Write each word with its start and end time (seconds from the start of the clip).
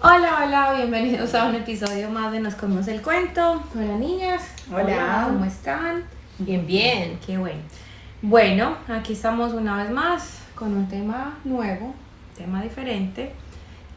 Hola, 0.00 0.44
hola, 0.44 0.74
bienvenidos 0.76 1.34
a 1.34 1.46
un 1.46 1.56
episodio 1.56 2.08
más 2.10 2.30
de 2.30 2.38
Nos 2.40 2.54
Comemos 2.54 2.86
el 2.86 3.02
Cuento. 3.02 3.62
Hola 3.74 3.96
niñas. 3.96 4.42
Hola. 4.72 5.24
¿Cómo 5.26 5.44
están? 5.44 6.04
Bien, 6.38 6.64
bien. 6.66 7.18
Qué 7.26 7.36
bueno. 7.36 7.60
Bueno, 8.22 8.76
aquí 8.88 9.14
estamos 9.14 9.52
una 9.52 9.76
vez 9.82 9.90
más 9.90 10.38
con 10.54 10.76
un 10.76 10.88
tema 10.88 11.38
nuevo, 11.44 11.94
tema 12.36 12.62
diferente. 12.62 13.32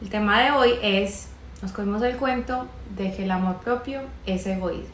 El 0.00 0.08
tema 0.10 0.42
de 0.42 0.50
hoy 0.50 0.72
es, 0.82 1.28
nos 1.62 1.70
comemos 1.70 2.02
el 2.02 2.16
cuento 2.16 2.66
de 2.96 3.12
que 3.14 3.24
el 3.24 3.30
amor 3.30 3.58
propio 3.60 4.00
es 4.26 4.44
egoísmo. 4.46 4.88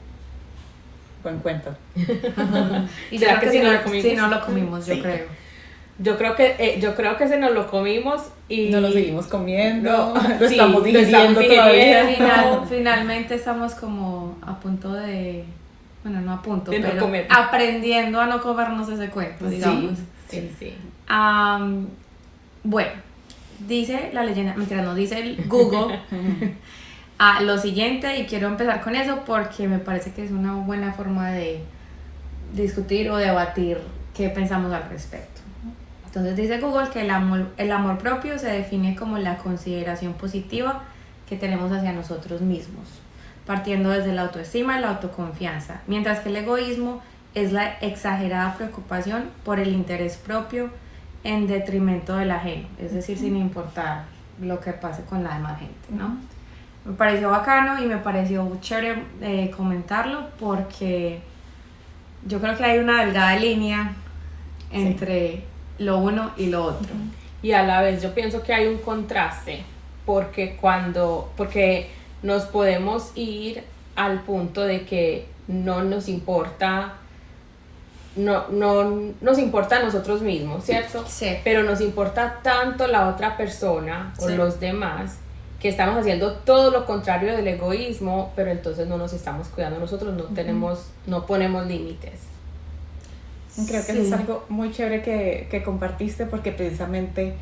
Buen 1.22 1.38
cuento. 1.38 1.74
Y 3.10 3.18
¿Será 3.18 3.40
que 3.40 3.50
si 3.50 3.58
no 3.60 3.64
no, 3.64 3.72
lo 3.72 3.82
comimos? 3.82 4.02
sí, 4.02 4.14
no 4.14 4.28
lo 4.28 4.44
comimos, 4.44 4.86
yo 4.86 5.00
creo. 5.00 5.26
Yo 6.00 6.16
creo 6.16 6.36
que 6.36 6.54
eh, 6.58 6.78
yo 6.80 6.94
creo 6.94 7.16
que 7.16 7.26
se 7.26 7.38
nos 7.38 7.52
lo 7.52 7.68
comimos 7.68 8.22
y 8.48 8.68
No 8.70 8.80
lo 8.80 8.90
seguimos 8.92 9.26
comiendo, 9.26 9.90
No, 9.90 10.14
lo 10.40 10.48
sí, 10.48 10.54
estamos 10.54 10.84
digiriendo 10.84 11.40
estamos 11.40 11.46
todavía. 11.48 12.06
Final- 12.08 12.60
finalmente 12.68 13.34
estamos 13.34 13.74
como 13.74 14.36
a 14.42 14.60
punto 14.60 14.92
de, 14.92 15.44
bueno, 16.04 16.20
no 16.20 16.34
a 16.34 16.42
punto, 16.42 16.70
De 16.70 16.80
pero 16.80 17.08
aprendiendo 17.30 18.20
a 18.20 18.26
no 18.26 18.40
comernos 18.40 18.88
ese 18.88 19.08
cuento, 19.10 19.48
digamos. 19.48 19.98
Sí, 20.28 20.50
sí. 20.58 20.74
Am, 21.08 21.88
bueno, 22.62 22.90
dice 23.66 24.10
la 24.12 24.22
leyenda, 24.24 24.54
mentira, 24.54 24.82
no 24.82 24.94
dice 24.94 25.18
el 25.18 25.48
Google 25.48 25.98
a 27.18 27.40
lo 27.42 27.58
siguiente 27.58 28.18
y 28.18 28.26
quiero 28.26 28.46
empezar 28.46 28.80
con 28.82 28.94
eso 28.94 29.20
porque 29.26 29.66
me 29.66 29.78
parece 29.78 30.12
que 30.12 30.24
es 30.24 30.30
una 30.30 30.54
buena 30.54 30.92
forma 30.92 31.30
de 31.32 31.60
discutir 32.54 33.10
o 33.10 33.16
debatir 33.16 33.78
qué 34.14 34.28
pensamos 34.28 34.72
al 34.72 34.88
respecto. 34.90 35.40
Entonces 36.08 36.36
dice 36.36 36.58
Google 36.58 36.88
que 36.88 37.02
el 37.02 37.10
amor, 37.10 37.48
el 37.58 37.70
amor 37.70 37.98
propio 37.98 38.38
se 38.38 38.48
define 38.48 38.96
como 38.96 39.18
la 39.18 39.36
consideración 39.36 40.14
positiva 40.14 40.82
que 41.28 41.36
tenemos 41.36 41.70
hacia 41.70 41.92
nosotros 41.92 42.40
mismos, 42.40 42.88
partiendo 43.46 43.90
desde 43.90 44.14
la 44.14 44.22
autoestima 44.22 44.78
y 44.78 44.80
la 44.80 44.88
autoconfianza, 44.88 45.82
mientras 45.86 46.20
que 46.20 46.30
el 46.30 46.36
egoísmo 46.36 47.02
es 47.34 47.52
la 47.52 47.74
exagerada 47.80 48.54
preocupación 48.56 49.24
por 49.44 49.60
el 49.60 49.68
interés 49.68 50.16
propio 50.16 50.70
en 51.24 51.46
detrimento 51.46 52.16
del 52.16 52.30
ajeno, 52.30 52.66
es 52.78 52.94
decir, 52.94 53.18
sin 53.18 53.36
importar 53.36 54.04
lo 54.40 54.60
que 54.60 54.72
pase 54.72 55.02
con 55.02 55.22
la 55.22 55.34
demás 55.34 55.58
gente, 55.58 55.88
¿no? 55.90 56.16
Me 56.86 56.94
pareció 56.94 57.28
bacano 57.28 57.82
y 57.82 57.86
me 57.86 57.98
pareció 57.98 58.50
chévere 58.62 59.02
eh, 59.20 59.50
comentarlo 59.54 60.30
porque 60.40 61.20
yo 62.26 62.40
creo 62.40 62.56
que 62.56 62.64
hay 62.64 62.78
una 62.78 63.04
delgada 63.04 63.36
línea 63.36 63.92
entre 64.70 65.44
lo 65.78 65.98
uno 65.98 66.32
y 66.36 66.46
lo 66.46 66.64
otro. 66.64 66.90
Y 67.42 67.52
a 67.52 67.62
la 67.62 67.82
vez 67.82 68.02
yo 68.02 68.14
pienso 68.14 68.42
que 68.42 68.52
hay 68.52 68.66
un 68.66 68.78
contraste 68.78 69.62
porque 70.04 70.56
cuando 70.60 71.30
porque 71.36 71.88
nos 72.22 72.44
podemos 72.44 73.12
ir 73.14 73.62
al 73.94 74.22
punto 74.22 74.62
de 74.62 74.84
que 74.84 75.26
no 75.46 75.82
nos 75.84 76.08
importa 76.08 76.94
no, 78.16 78.48
no 78.48 79.12
nos 79.20 79.38
importa 79.38 79.76
a 79.76 79.82
nosotros 79.82 80.22
mismos, 80.22 80.64
¿cierto? 80.64 81.04
Sí. 81.06 81.36
pero 81.44 81.62
nos 81.62 81.80
importa 81.80 82.40
tanto 82.42 82.86
la 82.88 83.08
otra 83.08 83.36
persona 83.36 84.12
o 84.18 84.28
Sí. 84.28 84.34
los 84.34 84.58
demás 84.58 85.18
que 85.60 85.68
estamos 85.68 85.98
haciendo 85.98 86.32
todo 86.32 86.70
lo 86.70 86.86
contrario 86.86 87.36
del 87.36 87.46
egoísmo, 87.46 88.32
pero 88.34 88.50
entonces 88.50 88.86
no 88.88 88.96
nos 88.96 89.12
estamos 89.12 89.48
cuidando 89.48 89.78
nosotros, 89.78 90.14
no 90.14 90.24
tenemos, 90.24 90.86
no 91.06 91.26
ponemos 91.26 91.66
límites. 91.66 92.20
Creo 93.66 93.84
que 93.84 93.92
Sí. 93.92 93.98
eso 93.98 94.02
es 94.02 94.12
algo 94.12 94.44
muy 94.48 94.70
chévere 94.72 95.02
que, 95.02 95.48
que 95.50 95.62
compartiste 95.62 96.26
porque 96.26 96.52
precisamente 96.52 97.34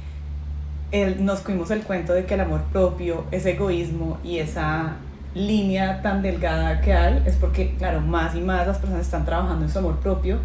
el, 0.93 1.25
nos 1.25 1.41
cuimos 1.41 1.71
el 1.71 1.83
cuento 1.83 2.13
de 2.13 2.25
que 2.25 2.35
el 2.35 2.41
amor 2.41 2.63
propio, 2.73 3.25
ese 3.31 3.53
egoísmo 3.53 4.19
y 4.25 4.39
esa 4.39 4.97
línea 5.35 6.01
tan 6.03 6.23
delgada 6.23 6.81
que 6.81 6.93
hay 6.95 7.23
es 7.27 7.35
porque, 7.37 7.75
claro, 7.77 8.01
más 8.01 8.35
y 8.35 8.41
más 8.41 8.67
las 8.67 8.79
personas 8.79 9.05
están 9.05 9.25
trabajando 9.25 9.65
en 9.67 9.71
su 9.71 9.79
amor 9.79 9.97
propio 9.97 10.39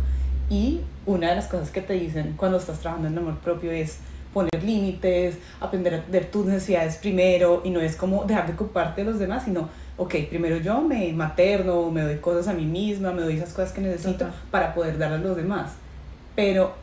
y 0.49 0.81
una 1.05 1.29
de 1.29 1.35
las 1.35 1.47
cosas 1.47 1.69
que 1.71 1.81
te 1.81 1.93
dicen 1.93 2.33
cuando 2.35 2.57
estás 2.57 2.79
trabajando 2.79 3.07
en 3.07 3.13
el 3.13 3.19
amor 3.19 3.37
propio 3.39 3.71
es 3.71 3.99
poner 4.33 4.63
límites, 4.63 5.37
aprender 5.59 5.93
a 5.95 6.03
ver 6.11 6.25
tus 6.31 6.45
necesidades 6.45 6.95
primero 6.97 7.61
y 7.63 7.69
no 7.69 7.79
es 7.79 7.95
como 7.95 8.23
dejar 8.25 8.47
de 8.47 8.53
ocuparte 8.53 9.03
de 9.03 9.09
los 9.11 9.19
demás, 9.19 9.43
sino, 9.45 9.69
ok, 10.01 10.15
primero 10.29 10.57
yo 10.57 10.81
me 10.81 11.13
materno, 11.13 11.91
me 11.91 12.01
doy 12.01 12.17
cosas 12.17 12.47
a 12.47 12.53
mí 12.53 12.65
misma, 12.65 13.11
me 13.11 13.21
doy 13.21 13.35
esas 13.37 13.53
cosas 13.53 13.71
que 13.71 13.81
necesito 13.81 14.25
para 14.49 14.73
poder 14.73 14.97
dar 14.97 15.13
a 15.13 15.17
los 15.17 15.37
demás. 15.37 15.73
Pero 16.35 16.73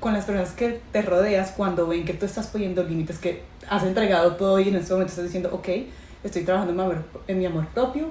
con 0.00 0.12
las 0.12 0.24
personas 0.24 0.50
que 0.52 0.80
te 0.92 1.02
rodeas, 1.02 1.52
cuando 1.52 1.86
ven 1.86 2.04
que 2.04 2.14
tú 2.14 2.26
estás 2.26 2.48
poniendo 2.48 2.82
límites, 2.82 3.18
que 3.18 3.42
has 3.70 3.84
entregado 3.84 4.34
todo 4.36 4.58
y 4.58 4.68
en 4.68 4.74
este 4.76 4.92
momento 4.92 5.10
estás 5.12 5.24
diciendo, 5.26 5.50
ok, 5.52 5.68
estoy 6.24 6.42
trabajando 6.42 6.72
en 6.72 6.76
mi 6.76 6.82
amor, 6.84 7.04
en 7.28 7.38
mi 7.38 7.46
amor 7.46 7.66
propio, 7.68 8.08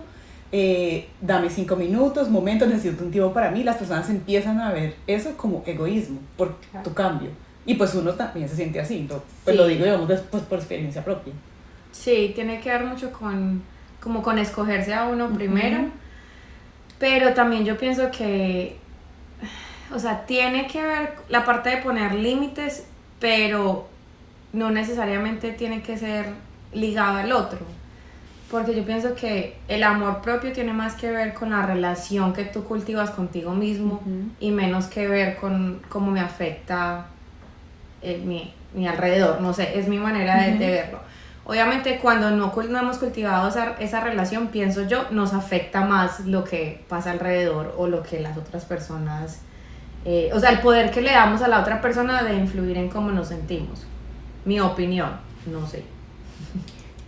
eh, 0.52 1.08
dame 1.20 1.50
cinco 1.50 1.76
minutos, 1.76 2.30
momentos, 2.30 2.68
necesito 2.70 3.04
un 3.04 3.12
tiempo 3.12 3.34
para 3.34 3.52
mí, 3.52 3.64
las 3.64 3.76
personas 3.78 4.10
empiezan 4.10 4.60
a 4.62 4.72
ver 4.72 4.96
eso 5.08 5.36
como 5.36 5.62
egoísmo 5.66 6.20
por 6.38 6.56
Claro. 6.72 6.84
tu 6.90 6.94
cambio. 6.94 7.30
Y 7.66 7.74
pues 7.76 7.94
uno 7.96 8.14
también 8.14 8.48
se 8.48 8.56
siente 8.56 8.80
así, 8.80 9.06
¿no? 9.10 9.22
pues 9.44 9.56
lo 9.58 9.66
Sí. 9.68 9.74
digo, 9.74 9.86
digamos, 9.86 10.08
después 10.08 10.44
por 10.44 10.60
experiencia 10.60 11.04
propia. 11.04 11.34
Sí, 11.92 12.32
tiene 12.34 12.60
que 12.60 12.70
ver 12.70 12.84
mucho 12.86 13.12
con, 13.12 13.62
como 14.04 14.22
con 14.22 14.38
escogerse 14.38 14.94
a 14.94 15.06
uno 15.06 15.30
primero, 15.30 15.86
pero 17.00 17.34
también 17.34 17.64
yo 17.64 17.78
pienso 17.78 18.12
que, 18.12 18.78
o 19.94 19.98
sea, 19.98 20.26
tiene 20.26 20.68
que 20.68 20.84
ver 20.84 21.14
la 21.30 21.46
parte 21.46 21.70
de 21.70 21.78
poner 21.78 22.14
límites, 22.14 22.86
pero 23.20 23.88
no 24.52 24.72
necesariamente 24.72 25.54
tiene 25.54 25.82
que 25.82 25.98
ser 25.98 26.26
ligado 26.74 27.18
al 27.18 27.32
otro, 27.32 27.60
porque 28.52 28.76
yo 28.76 28.84
pienso 28.84 29.16
que 29.16 29.56
el 29.70 29.84
amor 29.84 30.22
propio 30.22 30.52
tiene 30.52 30.74
más 30.74 30.96
que 30.96 31.10
ver 31.10 31.34
con 31.34 31.52
la 31.52 31.66
relación 31.66 32.34
que 32.34 32.44
tú 32.44 32.66
cultivas 32.66 33.10
contigo 33.10 33.54
mismo 33.54 34.02
y 34.40 34.52
menos 34.52 34.88
que 34.88 35.08
ver 35.08 35.38
con 35.38 35.82
cómo 35.88 36.12
me 36.12 36.20
afecta 36.20 37.06
eh, 38.02 38.22
mi, 38.24 38.54
mi 38.74 38.86
alrededor, 38.86 39.40
no 39.40 39.54
sé, 39.54 39.80
es 39.80 39.88
mi 39.88 39.98
manera 39.98 40.44
de, 40.44 40.58
de 40.58 40.72
verlo. 40.72 41.13
Obviamente 41.46 42.00
cuando 42.02 42.32
no, 42.32 42.54
no 42.56 42.80
hemos 42.80 42.98
cultivado 42.98 43.50
esa, 43.50 43.76
esa 43.80 44.00
relación, 44.00 44.48
pienso 44.48 44.84
yo, 44.88 45.10
nos 45.12 45.34
afecta 45.34 45.82
más 45.82 46.22
lo 46.22 46.44
que 46.46 46.84
pasa 46.88 47.12
alrededor 47.12 47.76
o 47.78 47.88
lo 47.88 48.02
que 48.02 48.22
las 48.22 48.38
otras 48.38 48.64
personas, 48.64 49.40
eh, 50.06 50.30
o 50.34 50.40
sea, 50.40 50.52
el 50.52 50.60
poder 50.60 50.92
que 50.92 51.02
le 51.02 51.12
damos 51.12 51.42
a 51.42 51.48
la 51.50 51.60
otra 51.60 51.82
persona 51.82 52.24
de 52.24 52.36
influir 52.36 52.78
en 52.78 52.90
cómo 52.90 53.12
nos 53.12 53.28
sentimos. 53.28 53.86
Mi 54.46 54.60
opinión, 54.62 55.12
no 55.46 55.68
sé. 55.68 55.84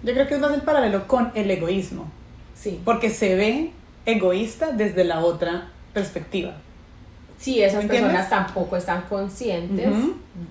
Yo 0.03 0.13
creo 0.13 0.27
que 0.27 0.35
es 0.35 0.39
más 0.41 0.51
el 0.53 0.61
paralelo 0.61 1.07
con 1.07 1.31
el 1.33 1.49
egoísmo, 1.49 2.05
Sí. 2.53 2.81
porque 2.83 3.09
se 3.09 3.35
ve 3.35 3.71
egoísta 4.05 4.71
desde 4.71 5.03
la 5.05 5.19
otra 5.21 5.69
perspectiva. 5.93 6.53
Sí, 7.37 7.61
esas 7.61 7.85
personas 7.85 8.29
tampoco 8.29 8.77
están 8.77 9.03
conscientes 9.03 9.89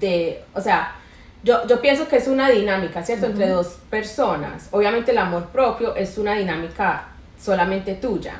de, 0.01 0.43
o 0.55 0.61
sea, 0.61 0.95
yo, 1.45 1.67
yo 1.69 1.81
pienso 1.81 2.09
que 2.09 2.17
es 2.17 2.27
una 2.27 2.49
dinámica, 2.51 3.03
¿cierto? 3.05 3.27
Entre 3.27 3.45
Ujú. 3.47 3.55
dos 3.57 3.79
personas. 3.91 4.69
Obviamente 4.73 5.13
el 5.13 5.19
amor 5.19 5.47
propio 5.49 5.95
es 5.95 6.19
una 6.19 6.35
dinámica 6.35 7.09
solamente 7.41 7.95
tuya, 7.95 8.35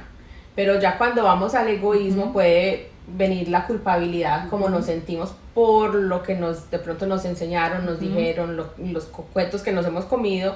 pero 0.57 0.81
ya 0.81 0.99
cuando 0.99 1.23
vamos 1.23 1.55
al 1.55 1.69
egoísmo 1.69 2.25
Ujú. 2.25 2.33
puede 2.33 2.89
venir 3.07 3.49
la 3.49 3.67
culpabilidad, 3.67 4.49
como 4.49 4.69
nos 4.71 4.87
sentimos 4.87 5.35
por 5.55 5.95
lo 5.95 6.23
que 6.23 6.35
nos 6.35 6.71
de 6.71 6.79
pronto 6.79 7.07
nos 7.07 7.25
enseñaron, 7.27 7.85
nos 7.85 8.01
dijeron, 8.01 8.57
lo- 8.57 8.71
los 8.79 9.05
cuentos 9.05 9.61
que 9.63 9.73
nos 9.73 9.85
hemos 9.87 10.07
comido, 10.07 10.55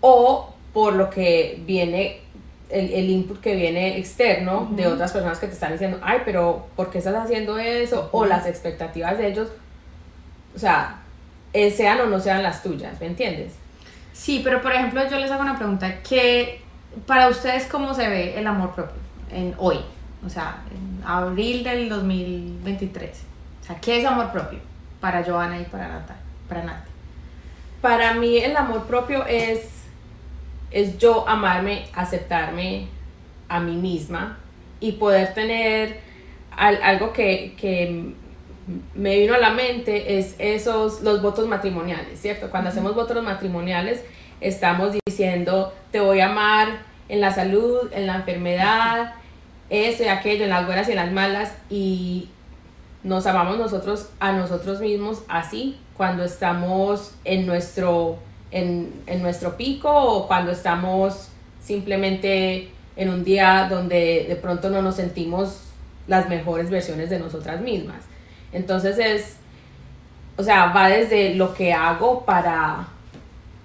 o 0.00 0.52
por 0.72 0.94
lo 0.94 1.10
que 1.10 1.60
viene 1.66 2.20
el, 2.68 2.92
el 2.92 3.10
input 3.10 3.40
que 3.40 3.56
viene 3.56 3.98
externo 3.98 4.68
de 4.72 4.84
Ujú. 4.86 4.94
otras 4.94 5.12
personas 5.12 5.38
que 5.38 5.46
te 5.48 5.54
están 5.54 5.72
diciendo, 5.72 5.98
ay, 6.02 6.18
pero 6.24 6.66
¿por 6.76 6.90
qué 6.90 6.98
estás 6.98 7.14
haciendo 7.16 7.58
eso? 7.58 8.08
O 8.12 8.18
Ujú. 8.18 8.26
las 8.28 8.46
expectativas 8.46 9.18
de 9.18 9.26
ellos, 9.28 9.48
o 10.54 10.58
sea, 10.58 10.99
eh, 11.52 11.70
sean 11.70 12.00
o 12.00 12.06
no 12.06 12.20
sean 12.20 12.42
las 12.42 12.62
tuyas, 12.62 13.00
¿me 13.00 13.06
entiendes? 13.06 13.54
Sí, 14.12 14.40
pero 14.44 14.60
por 14.62 14.72
ejemplo 14.72 15.02
yo 15.08 15.18
les 15.18 15.30
hago 15.30 15.42
una 15.42 15.56
pregunta, 15.56 16.02
¿qué, 16.02 16.62
para 17.06 17.28
ustedes 17.28 17.66
cómo 17.66 17.94
se 17.94 18.08
ve 18.08 18.38
el 18.38 18.46
amor 18.46 18.74
propio 18.74 18.96
en 19.32 19.54
hoy? 19.58 19.80
O 20.24 20.28
sea, 20.28 20.62
en 20.70 21.02
abril 21.06 21.64
del 21.64 21.88
2023. 21.88 23.10
O 23.62 23.66
sea, 23.66 23.76
¿qué 23.80 24.00
es 24.00 24.06
amor 24.06 24.30
propio 24.32 24.58
para 25.00 25.24
Joana 25.24 25.58
y 25.58 25.64
para 25.64 25.88
Nata? 25.88 26.16
Para? 26.48 26.84
Para 27.80 28.14
mí 28.14 28.36
el 28.38 28.56
amor 28.56 28.84
propio 28.86 29.24
es, 29.26 29.62
es 30.70 30.98
yo 30.98 31.26
amarme, 31.28 31.86
aceptarme 31.94 32.88
a 33.48 33.60
mí 33.60 33.76
misma 33.76 34.38
y 34.80 34.92
poder 34.92 35.32
tener 35.34 36.00
al- 36.56 36.82
algo 36.82 37.12
que, 37.12 37.54
que 37.58 38.14
me 38.94 39.18
vino 39.18 39.34
a 39.34 39.38
la 39.38 39.50
mente 39.50 40.18
es 40.18 40.34
esos, 40.38 41.02
los 41.02 41.22
votos 41.22 41.48
matrimoniales, 41.48 42.20
¿cierto? 42.20 42.50
Cuando 42.50 42.70
hacemos 42.70 42.94
votos 42.94 43.22
matrimoniales 43.22 44.02
estamos 44.40 44.94
diciendo, 45.06 45.72
te 45.90 46.00
voy 46.00 46.20
a 46.20 46.30
amar 46.30 46.82
en 47.08 47.20
la 47.20 47.32
salud, 47.32 47.90
en 47.92 48.06
la 48.06 48.16
enfermedad, 48.16 49.14
esto 49.68 50.04
y 50.04 50.08
aquello, 50.08 50.44
en 50.44 50.50
las 50.50 50.66
buenas 50.66 50.88
y 50.88 50.92
en 50.92 50.96
las 50.96 51.12
malas, 51.12 51.54
y 51.68 52.28
nos 53.02 53.26
amamos 53.26 53.58
nosotros 53.58 54.10
a 54.20 54.32
nosotros 54.32 54.80
mismos 54.80 55.22
así, 55.28 55.78
cuando 55.96 56.24
estamos 56.24 57.14
en 57.24 57.46
nuestro 57.46 58.18
en, 58.50 58.92
en 59.06 59.22
nuestro 59.22 59.56
pico 59.56 59.90
o 59.90 60.26
cuando 60.26 60.50
estamos 60.50 61.28
simplemente 61.62 62.70
en 62.96 63.08
un 63.08 63.22
día 63.24 63.68
donde 63.70 64.26
de 64.28 64.36
pronto 64.36 64.70
no 64.70 64.82
nos 64.82 64.96
sentimos 64.96 65.62
las 66.08 66.28
mejores 66.28 66.70
versiones 66.70 67.10
de 67.10 67.18
nosotras 67.18 67.60
mismas. 67.60 68.09
Entonces 68.52 68.98
es, 68.98 69.36
o 70.36 70.42
sea, 70.42 70.66
va 70.66 70.88
desde 70.88 71.34
lo 71.34 71.54
que 71.54 71.72
hago 71.72 72.24
para, 72.24 72.88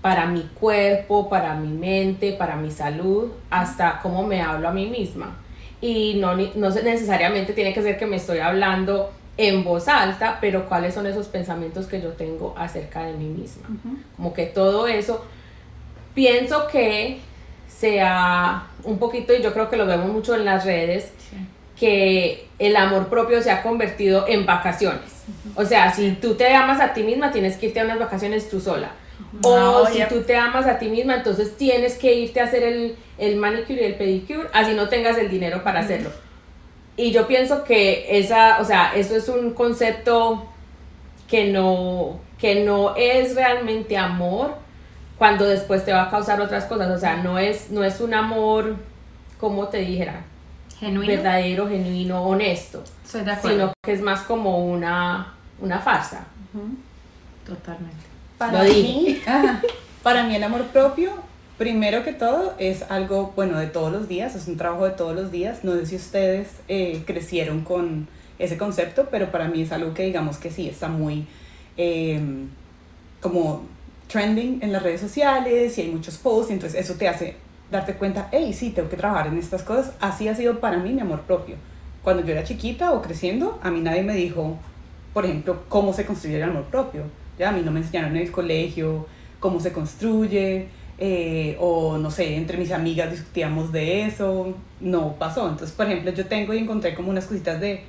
para 0.01 0.27
mi 0.27 0.41
cuerpo, 0.59 1.29
para 1.29 1.55
mi 1.55 1.69
mente, 1.69 2.33
para 2.33 2.55
mi 2.55 2.71
salud, 2.71 3.31
hasta 3.49 3.99
cómo 4.01 4.25
me 4.25 4.41
hablo 4.41 4.69
a 4.69 4.71
mí 4.71 4.87
misma. 4.87 5.37
Y 5.81 6.15
no, 6.15 6.35
no 6.35 6.69
necesariamente 6.69 7.53
tiene 7.53 7.73
que 7.73 7.81
ser 7.81 7.97
que 7.97 8.05
me 8.05 8.17
estoy 8.17 8.39
hablando 8.39 9.11
en 9.37 9.63
voz 9.63 9.87
alta, 9.87 10.37
pero 10.39 10.67
cuáles 10.67 10.93
son 10.93 11.05
esos 11.07 11.27
pensamientos 11.27 11.87
que 11.87 12.01
yo 12.01 12.13
tengo 12.13 12.55
acerca 12.57 13.03
de 13.03 13.13
mí 13.13 13.25
misma. 13.25 13.67
Como 14.15 14.33
que 14.33 14.45
todo 14.45 14.87
eso, 14.87 15.25
pienso 16.13 16.67
que 16.67 17.19
sea 17.67 18.67
un 18.83 18.97
poquito, 18.97 19.33
y 19.33 19.41
yo 19.41 19.53
creo 19.53 19.69
que 19.69 19.75
lo 19.75 19.85
vemos 19.85 20.09
mucho 20.09 20.35
en 20.35 20.45
las 20.45 20.63
redes, 20.63 21.11
que 21.79 22.47
el 22.57 22.75
amor 22.75 23.07
propio 23.07 23.41
se 23.41 23.51
ha 23.51 23.61
convertido 23.61 24.25
en 24.27 24.45
vacaciones. 24.45 25.23
O 25.55 25.65
sea, 25.65 25.91
si 25.91 26.11
tú 26.11 26.35
te 26.35 26.53
amas 26.53 26.79
a 26.79 26.93
ti 26.93 27.03
misma, 27.03 27.31
tienes 27.31 27.57
que 27.57 27.67
irte 27.67 27.79
a 27.79 27.85
unas 27.85 27.99
vacaciones 27.99 28.49
tú 28.49 28.59
sola. 28.59 28.91
O 29.43 29.85
si 29.87 30.01
tú 30.07 30.21
te 30.21 30.35
amas 30.35 30.65
a 30.65 30.77
ti 30.77 30.87
misma, 30.87 31.15
entonces 31.15 31.57
tienes 31.57 31.95
que 31.97 32.13
irte 32.13 32.39
a 32.39 32.45
hacer 32.45 32.63
el, 32.63 32.95
el 33.17 33.35
manicure 33.35 33.81
y 33.81 33.85
el 33.85 33.95
pedicure, 33.95 34.47
así 34.53 34.73
no 34.73 34.87
tengas 34.87 35.17
el 35.17 35.29
dinero 35.29 35.63
para 35.63 35.81
hacerlo. 35.81 36.09
Y 36.97 37.11
yo 37.11 37.27
pienso 37.27 37.63
que 37.63 38.17
esa, 38.17 38.61
o 38.61 38.65
sea, 38.65 38.93
eso 38.95 39.15
es 39.15 39.27
un 39.27 39.53
concepto 39.53 40.45
que 41.27 41.51
no, 41.51 42.19
que 42.39 42.63
no 42.63 42.95
es 42.95 43.35
realmente 43.35 43.97
amor 43.97 44.55
cuando 45.17 45.45
después 45.45 45.83
te 45.83 45.91
va 45.91 46.03
a 46.03 46.09
causar 46.09 46.39
otras 46.39 46.65
cosas. 46.65 46.89
O 46.89 46.97
sea, 46.97 47.17
no 47.17 47.37
es, 47.37 47.69
no 47.69 47.83
es 47.83 47.99
un 47.99 48.13
amor, 48.13 48.77
como 49.39 49.67
te 49.67 49.79
dijera, 49.79 50.23
Genuino. 50.79 51.07
verdadero, 51.13 51.67
genuino, 51.67 52.23
honesto. 52.23 52.83
Soy 53.05 53.21
de 53.23 53.31
acuerdo. 53.31 53.57
Sino 53.57 53.73
que 53.83 53.93
es 53.93 54.01
más 54.01 54.21
como 54.21 54.65
una, 54.65 55.33
una 55.59 55.79
farsa. 55.79 56.25
Totalmente. 57.45 57.95
Para 58.37 58.63
Lo 58.63 58.69
mí, 58.69 59.21
ajá, 59.25 59.61
para 60.03 60.23
mí 60.23 60.35
el 60.35 60.43
amor 60.43 60.65
propio, 60.67 61.11
primero 61.57 62.03
que 62.03 62.11
todo, 62.11 62.53
es 62.59 62.83
algo, 62.89 63.33
bueno, 63.35 63.57
de 63.59 63.67
todos 63.67 63.91
los 63.91 64.07
días, 64.07 64.35
es 64.35 64.47
un 64.47 64.57
trabajo 64.57 64.85
de 64.85 64.91
todos 64.91 65.15
los 65.15 65.31
días. 65.31 65.63
No 65.63 65.73
sé 65.73 65.85
si 65.85 65.95
ustedes 65.95 66.49
eh, 66.67 67.03
crecieron 67.05 67.61
con 67.61 68.07
ese 68.39 68.57
concepto, 68.57 69.07
pero 69.09 69.31
para 69.31 69.47
mí 69.47 69.61
es 69.61 69.71
algo 69.71 69.93
que 69.93 70.03
digamos 70.03 70.37
que 70.37 70.51
sí, 70.51 70.67
está 70.67 70.89
muy 70.89 71.25
eh, 71.77 72.19
como 73.21 73.63
trending 74.07 74.59
en 74.61 74.71
las 74.71 74.83
redes 74.83 75.01
sociales 75.01 75.77
y 75.77 75.81
hay 75.81 75.87
muchos 75.89 76.17
posts, 76.17 76.51
entonces 76.51 76.79
eso 76.79 76.95
te 76.95 77.07
hace 77.07 77.37
darte 77.75 77.93
cuenta, 77.95 78.29
hey, 78.31 78.53
sí, 78.53 78.71
tengo 78.71 78.89
que 78.89 78.97
trabajar 78.97 79.27
en 79.27 79.37
estas 79.37 79.63
cosas. 79.63 79.93
Así 79.99 80.27
ha 80.27 80.35
sido 80.35 80.59
para 80.59 80.77
mí 80.77 80.93
mi 80.93 81.01
amor 81.01 81.21
propio. 81.21 81.55
Cuando 82.03 82.23
yo 82.23 82.33
era 82.33 82.43
chiquita 82.43 82.91
o 82.91 83.01
creciendo, 83.01 83.59
a 83.63 83.71
mí 83.71 83.81
nadie 83.81 84.03
me 84.03 84.13
dijo, 84.15 84.57
por 85.13 85.25
ejemplo, 85.25 85.63
cómo 85.69 85.93
se 85.93 86.05
construye 86.05 86.37
el 86.37 86.43
amor 86.43 86.65
propio. 86.65 87.03
Ya 87.37 87.49
a 87.49 87.51
mí 87.51 87.61
no 87.63 87.71
me 87.71 87.79
enseñaron 87.79 88.15
en 88.15 88.23
el 88.23 88.31
colegio 88.31 89.07
cómo 89.39 89.59
se 89.59 89.71
construye, 89.71 90.67
eh, 90.97 91.57
o 91.59 91.97
no 91.97 92.09
sé, 92.09 92.35
entre 92.35 92.57
mis 92.57 92.71
amigas 92.71 93.11
discutíamos 93.11 93.71
de 93.71 94.05
eso, 94.05 94.55
no 94.79 95.13
pasó. 95.15 95.49
Entonces, 95.49 95.75
por 95.75 95.87
ejemplo, 95.87 96.11
yo 96.11 96.25
tengo 96.25 96.53
y 96.53 96.59
encontré 96.59 96.95
como 96.95 97.09
unas 97.09 97.25
cositas 97.25 97.59
de, 97.59 97.81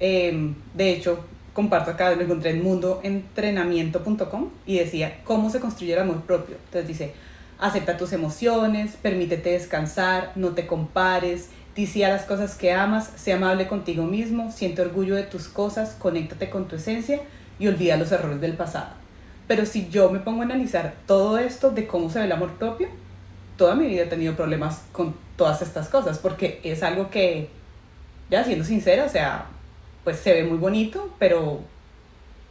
eh, 0.00 0.52
de 0.74 0.90
hecho, 0.90 1.24
comparto 1.52 1.90
acá, 1.90 2.14
lo 2.14 2.22
encontré 2.22 2.50
en 2.50 2.62
mundoentrenamiento.com 2.62 4.50
y 4.66 4.78
decía 4.78 5.20
cómo 5.24 5.50
se 5.50 5.60
construye 5.60 5.92
el 5.92 6.00
amor 6.00 6.22
propio. 6.22 6.56
Entonces 6.66 6.88
dice, 6.88 7.12
acepta 7.60 7.96
tus 7.96 8.12
emociones, 8.12 8.96
permítete 9.00 9.50
descansar, 9.50 10.32
no 10.34 10.50
te 10.50 10.66
compares, 10.66 11.50
dice 11.76 12.04
a 12.04 12.08
las 12.08 12.24
cosas 12.24 12.54
que 12.54 12.72
amas, 12.72 13.10
sé 13.16 13.32
amable 13.32 13.68
contigo 13.68 14.04
mismo, 14.04 14.50
siente 14.50 14.82
orgullo 14.82 15.14
de 15.14 15.22
tus 15.22 15.48
cosas, 15.48 15.94
conéctate 15.98 16.50
con 16.50 16.68
tu 16.68 16.76
esencia 16.76 17.20
y 17.58 17.68
olvida 17.68 17.96
los 17.96 18.10
errores 18.12 18.40
del 18.40 18.54
pasado. 18.54 18.88
Pero 19.46 19.66
si 19.66 19.88
yo 19.88 20.10
me 20.10 20.20
pongo 20.20 20.40
a 20.40 20.44
analizar 20.44 20.94
todo 21.06 21.38
esto 21.38 21.70
de 21.70 21.86
cómo 21.86 22.08
se 22.10 22.18
ve 22.18 22.24
el 22.24 22.32
amor 22.32 22.52
propio, 22.52 22.88
toda 23.56 23.74
mi 23.74 23.86
vida 23.86 24.04
he 24.04 24.06
tenido 24.06 24.34
problemas 24.34 24.82
con 24.92 25.14
todas 25.36 25.60
estas 25.60 25.88
cosas, 25.88 26.18
porque 26.18 26.60
es 26.64 26.82
algo 26.82 27.10
que, 27.10 27.50
ya 28.30 28.42
siendo 28.44 28.64
sincera, 28.64 29.04
o 29.04 29.08
sea, 29.08 29.46
pues 30.02 30.18
se 30.18 30.32
ve 30.32 30.44
muy 30.44 30.56
bonito, 30.56 31.14
pero 31.18 31.60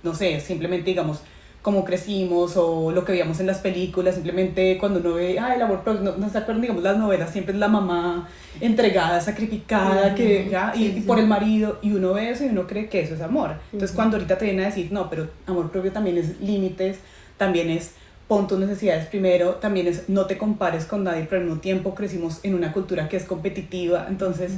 no 0.03 0.13
sé, 0.13 0.39
simplemente 0.39 0.89
digamos, 0.89 1.21
cómo 1.61 1.83
crecimos 1.83 2.55
o 2.55 2.91
lo 2.91 3.03
que 3.03 3.11
veíamos 3.11 3.39
en 3.41 3.47
las 3.47 3.57
películas, 3.57 4.15
simplemente 4.15 4.77
cuando 4.79 4.99
uno 4.99 5.15
ve, 5.15 5.37
ay, 5.39 5.57
el 5.57 5.61
amor 5.61 5.81
propio, 5.83 6.01
no, 6.01 6.15
no 6.17 6.29
se 6.29 6.37
acuerdan, 6.37 6.61
digamos, 6.61 6.83
las 6.83 6.97
novelas, 6.97 7.31
siempre 7.31 7.53
es 7.53 7.59
la 7.59 7.67
mamá 7.67 8.29
entregada, 8.61 9.19
sacrificada, 9.19 10.15
que 10.15 10.47
ya, 10.49 10.71
y, 10.75 10.79
Sí, 10.79 10.93
y 10.97 11.01
por 11.01 11.17
sí. 11.17 11.23
el 11.23 11.27
marido, 11.27 11.77
y 11.81 11.91
uno 11.93 12.13
ve 12.13 12.29
eso 12.29 12.45
y 12.45 12.47
uno 12.49 12.65
cree 12.65 12.87
que 12.87 13.01
eso 13.01 13.13
es 13.15 13.21
amor. 13.21 13.55
Entonces, 13.73 13.93
cuando 13.95 14.15
ahorita 14.17 14.37
te 14.37 14.45
vienen 14.45 14.63
a 14.63 14.67
decir, 14.67 14.91
no, 14.91 15.09
pero 15.09 15.27
amor 15.47 15.69
propio 15.69 15.91
también 15.91 16.17
es 16.17 16.39
límites, 16.39 16.99
también 17.37 17.69
es 17.69 17.91
pon 18.29 18.47
tus 18.47 18.59
necesidades 18.59 19.07
primero, 19.07 19.55
también 19.55 19.87
es 19.87 20.07
no 20.07 20.27
te 20.27 20.37
compares 20.37 20.85
con 20.85 21.03
nadie, 21.03 21.25
pero 21.29 21.41
al 21.41 21.47
mismo 21.47 21.61
tiempo 21.61 21.95
crecimos 21.95 22.39
en 22.43 22.53
una 22.53 22.71
cultura 22.71 23.09
que 23.09 23.17
es 23.17 23.23
competitiva, 23.25 24.05
entonces 24.07 24.51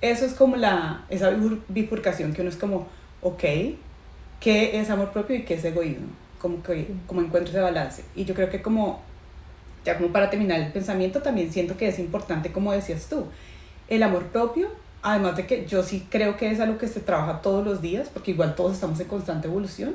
eso 0.00 0.24
es 0.24 0.32
como 0.32 0.56
la, 0.56 1.04
esa 1.10 1.30
bifur- 1.30 1.60
bifurcación 1.68 2.32
que 2.32 2.40
uno 2.40 2.50
es 2.50 2.56
como, 2.56 2.88
ok, 3.20 3.44
¿qué 4.40 4.80
es 4.80 4.90
amor 4.90 5.10
propio 5.12 5.36
y 5.36 5.42
qué 5.42 5.54
es 5.54 5.64
egoísmo? 5.64 6.06
Como 6.42 6.62
que 6.62 6.88
como 7.06 7.20
encuentro 7.22 7.50
ese 7.52 7.60
balance. 7.60 8.02
Y 8.16 8.24
yo 8.24 8.34
creo 8.34 8.50
que 8.50 8.60
como, 8.60 9.00
ya 9.84 9.96
como 9.96 10.12
para 10.12 10.28
terminar 10.28 10.60
el 10.60 10.72
pensamiento, 10.72 11.22
también 11.22 11.52
siento 11.52 11.76
que 11.76 11.86
es 11.88 11.98
importante, 12.00 12.50
como 12.50 12.72
decías 12.72 13.06
tú, 13.08 13.26
el 13.88 14.02
amor 14.02 14.24
propio, 14.26 14.68
además 15.02 15.36
de 15.36 15.46
que 15.46 15.66
yo 15.66 15.82
sí 15.84 16.06
creo 16.10 16.36
que 16.36 16.50
es 16.50 16.58
algo 16.58 16.78
que 16.78 16.88
se 16.88 16.98
trabaja 17.00 17.40
todos 17.42 17.64
los 17.64 17.80
días, 17.80 18.08
porque 18.12 18.32
igual 18.32 18.56
todos 18.56 18.74
estamos 18.74 18.98
en 18.98 19.06
constante 19.06 19.46
evolución, 19.46 19.94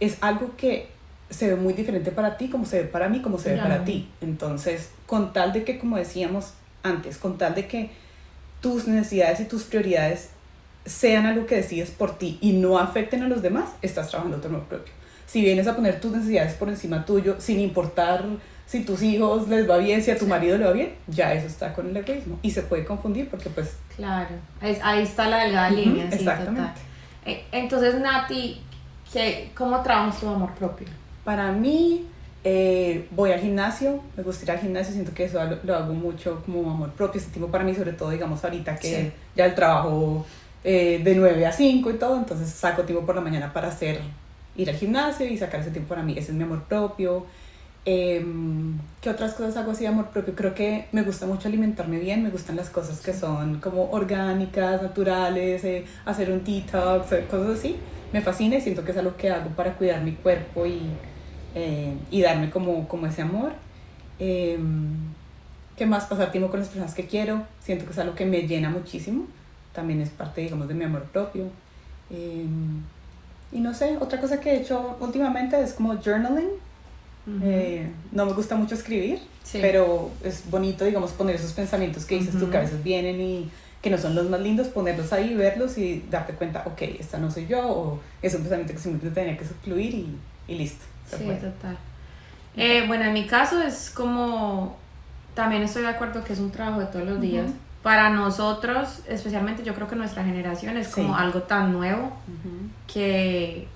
es 0.00 0.18
algo 0.20 0.56
que 0.56 0.88
se 1.30 1.48
ve 1.48 1.56
muy 1.56 1.72
diferente 1.72 2.10
para 2.10 2.36
ti, 2.36 2.48
como 2.48 2.64
se 2.66 2.82
ve 2.82 2.88
para 2.88 3.08
mí, 3.08 3.22
como 3.22 3.38
se 3.38 3.50
ve 3.50 3.54
Claro. 3.56 3.70
para 3.70 3.84
ti. 3.84 4.08
Entonces, 4.20 4.90
con 5.06 5.32
tal 5.32 5.52
de 5.52 5.64
que, 5.64 5.78
como 5.78 5.96
decíamos 5.96 6.54
antes, 6.82 7.16
con 7.18 7.38
tal 7.38 7.54
de 7.54 7.66
que 7.66 7.90
tus 8.60 8.86
necesidades 8.88 9.40
y 9.40 9.44
tus 9.44 9.62
prioridades 9.64 10.30
sean 10.84 11.26
algo 11.26 11.46
que 11.46 11.56
decides 11.56 11.90
por 11.90 12.16
ti 12.18 12.38
y 12.40 12.52
no 12.52 12.78
afecten 12.78 13.22
a 13.22 13.28
los 13.28 13.42
demás, 13.42 13.70
estás 13.82 14.08
trabajando 14.08 14.38
tu 14.38 14.48
amor 14.48 14.64
propio. 14.64 14.92
Si 15.26 15.40
vienes 15.42 15.66
a 15.66 15.74
poner 15.74 16.00
tus 16.00 16.12
necesidades 16.12 16.54
por 16.54 16.68
encima 16.68 17.04
tuyo, 17.04 17.36
sin 17.38 17.58
importar 17.60 18.24
si 18.66 18.84
tus 18.84 19.02
hijos 19.02 19.48
les 19.48 19.68
va 19.68 19.76
bien, 19.78 20.02
si 20.02 20.10
a 20.10 20.18
tu 20.18 20.26
marido 20.26 20.56
le 20.58 20.64
va 20.64 20.72
bien, 20.72 20.94
ya 21.06 21.32
eso 21.34 21.46
está 21.46 21.72
con 21.72 21.88
el 21.88 21.96
egoísmo. 21.96 22.38
Y 22.42 22.50
se 22.50 22.62
puede 22.62 22.84
confundir 22.84 23.28
porque 23.28 23.48
pues... 23.50 23.76
Claro, 23.96 24.28
es- 24.60 24.80
ahí 24.82 25.02
está 25.02 25.28
la 25.28 25.44
delgada 25.44 25.70
línea. 25.70 26.08
sí, 26.10 26.18
exactamente. 26.18 26.60
total. 26.60 26.74
Eh, 27.26 27.44
Entonces, 27.52 27.94
Nati, 28.00 28.60
¿qué, 29.12 29.50
¿cómo 29.56 29.80
trabajas 29.82 30.20
tu 30.20 30.28
amor 30.28 30.52
propio? 30.54 30.86
Para 31.24 31.50
mí, 31.52 32.06
eh, 32.44 33.06
voy 33.10 33.32
al 33.32 33.40
gimnasio, 33.40 34.00
me 34.16 34.22
gusta 34.22 34.44
ir 34.44 34.50
al 34.52 34.58
gimnasio, 34.60 34.92
siento 34.92 35.12
que 35.12 35.24
eso 35.24 35.42
lo, 35.44 35.58
lo 35.64 35.74
hago 35.76 35.92
mucho 35.94 36.42
como 36.44 36.70
amor 36.70 36.90
propio, 36.92 37.20
ese 37.20 37.30
tiempo 37.30 37.50
para 37.50 37.64
mí, 37.64 37.74
sobre 37.74 37.92
todo, 37.92 38.10
digamos, 38.10 38.42
ahorita 38.44 38.76
que 38.76 38.88
Sí. 39.06 39.12
ya 39.34 39.44
el 39.46 39.54
trabajo 39.56 40.24
eh, 40.64 41.00
de 41.04 41.14
9 41.14 41.46
a 41.46 41.52
5 41.52 41.90
y 41.90 41.94
todo, 41.94 42.16
entonces 42.16 42.48
saco 42.50 42.82
tiempo 42.82 43.04
por 43.06 43.14
la 43.16 43.20
mañana 43.20 43.52
para 43.52 43.68
hacer, 43.68 44.00
ir 44.56 44.70
al 44.70 44.76
gimnasio 44.76 45.26
y 45.26 45.36
sacar 45.36 45.60
ese 45.60 45.70
tiempo 45.70 45.90
para 45.90 46.02
mí, 46.02 46.12
ese 46.16 46.32
es 46.32 46.36
mi 46.36 46.44
amor 46.44 46.62
propio. 46.64 47.26
Em, 47.88 48.78
¿Qué 49.00 49.10
otras 49.10 49.34
cosas 49.34 49.56
hago 49.56 49.70
así 49.70 49.82
de 49.82 49.88
amor 49.88 50.06
propio? 50.06 50.34
Creo 50.34 50.54
que 50.54 50.86
me 50.90 51.02
gusta 51.02 51.24
mucho 51.26 51.46
alimentarme 51.46 52.00
bien, 52.00 52.24
me 52.24 52.30
gustan 52.30 52.56
las 52.56 52.68
cosas 52.68 53.00
que 53.00 53.14
son 53.14 53.60
como 53.60 53.90
orgánicas, 53.92 54.82
naturales, 54.82 55.62
eh, 55.64 55.84
hacer 56.04 56.32
un 56.32 56.42
detox, 56.42 57.12
eh, 57.12 57.26
cosas 57.30 57.58
así. 57.58 57.76
Me 58.12 58.20
fascina 58.22 58.56
y 58.56 58.60
siento 58.60 58.84
que 58.84 58.90
es 58.90 58.96
algo 58.98 59.16
que 59.16 59.30
hago 59.30 59.50
para 59.50 59.74
cuidar 59.74 60.02
mi 60.02 60.12
cuerpo 60.12 60.66
y, 60.66 60.80
eh, 61.54 61.94
y 62.10 62.22
darme 62.22 62.50
como, 62.50 62.88
como 62.88 63.06
ese 63.06 63.22
amor. 63.22 63.52
Em, 64.18 64.96
¿Qué 65.76 65.86
más? 65.86 66.06
Pasar 66.06 66.32
tiempo 66.32 66.50
con 66.50 66.60
las 66.60 66.68
personas 66.68 66.94
que 66.94 67.06
quiero. 67.06 67.42
Siento 67.60 67.84
que 67.84 67.92
es 67.92 67.98
algo 67.98 68.14
que 68.16 68.26
me 68.26 68.42
llena 68.48 68.70
muchísimo. 68.70 69.26
También 69.72 70.00
es 70.00 70.10
parte, 70.10 70.40
digamos, 70.40 70.66
de 70.68 70.74
mi 70.74 70.84
amor 70.84 71.04
propio. 71.04 71.50
Y 73.52 73.60
no 73.60 73.72
sé, 73.74 73.96
otra 73.98 74.20
cosa 74.20 74.40
que 74.40 74.50
he 74.52 74.60
hecho 74.60 74.96
últimamente 75.00 75.60
es 75.60 75.72
como 75.72 75.94
journaling. 75.96 76.48
Eh, 77.42 77.90
no 78.12 78.24
me 78.24 78.32
gusta 78.34 78.54
mucho 78.56 78.74
escribir, 78.76 79.20
Sí. 79.42 79.58
pero 79.60 80.10
es 80.22 80.48
bonito, 80.48 80.84
digamos, 80.84 81.10
poner 81.12 81.34
esos 81.36 81.52
pensamientos 81.52 82.04
que 82.04 82.16
dices 82.18 82.32
tú 82.32 82.42
Ujú. 82.42 82.50
que 82.50 82.56
a 82.58 82.60
veces 82.60 82.82
vienen 82.84 83.20
y 83.20 83.50
que 83.82 83.90
no 83.90 83.98
son 83.98 84.14
los 84.14 84.28
más 84.30 84.40
lindos, 84.40 84.68
ponerlos 84.68 85.12
ahí, 85.12 85.34
verlos 85.34 85.76
y 85.78 86.04
darte 86.10 86.34
cuenta, 86.34 86.62
ok, 86.66 86.82
esta 87.00 87.18
no 87.18 87.30
soy 87.30 87.46
yo, 87.46 87.66
o 87.68 88.00
es 88.22 88.34
un 88.34 88.42
pensamiento 88.42 88.72
que 88.72 88.78
simplemente 88.78 89.20
tenía 89.20 89.36
que 89.36 89.44
fluir 89.44 89.94
y, 89.94 90.16
y 90.48 90.54
listo. 90.56 90.84
Sí, 91.08 91.24
total. 91.24 91.76
Eh, 92.56 92.84
bueno, 92.86 93.04
en 93.04 93.12
mi 93.12 93.26
caso 93.26 93.60
es 93.60 93.90
como, 93.90 94.76
también 95.34 95.62
estoy 95.62 95.82
de 95.82 95.88
acuerdo 95.88 96.22
que 96.24 96.32
es 96.32 96.38
un 96.38 96.50
trabajo 96.50 96.80
de 96.80 96.86
todos 96.86 97.06
los 97.06 97.20
días. 97.20 97.50
Para 97.86 98.10
nosotros, 98.10 98.98
especialmente 99.08 99.62
yo 99.62 99.72
creo 99.72 99.86
que 99.86 99.94
nuestra 99.94 100.24
generación 100.24 100.76
es 100.76 100.88
Sí. 100.88 100.94
como 100.94 101.16
algo 101.16 101.42
tan 101.42 101.72
nuevo 101.72 102.10
que, 102.92 103.68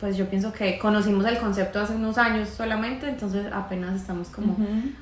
pues 0.00 0.16
yo 0.16 0.24
pienso 0.30 0.54
que 0.54 0.78
conocimos 0.78 1.26
el 1.26 1.36
concepto 1.36 1.78
hace 1.78 1.94
unos 1.94 2.16
años 2.16 2.48
solamente, 2.48 3.06
entonces 3.06 3.44
apenas 3.52 3.94
estamos 3.94 4.28
como, 4.28 4.56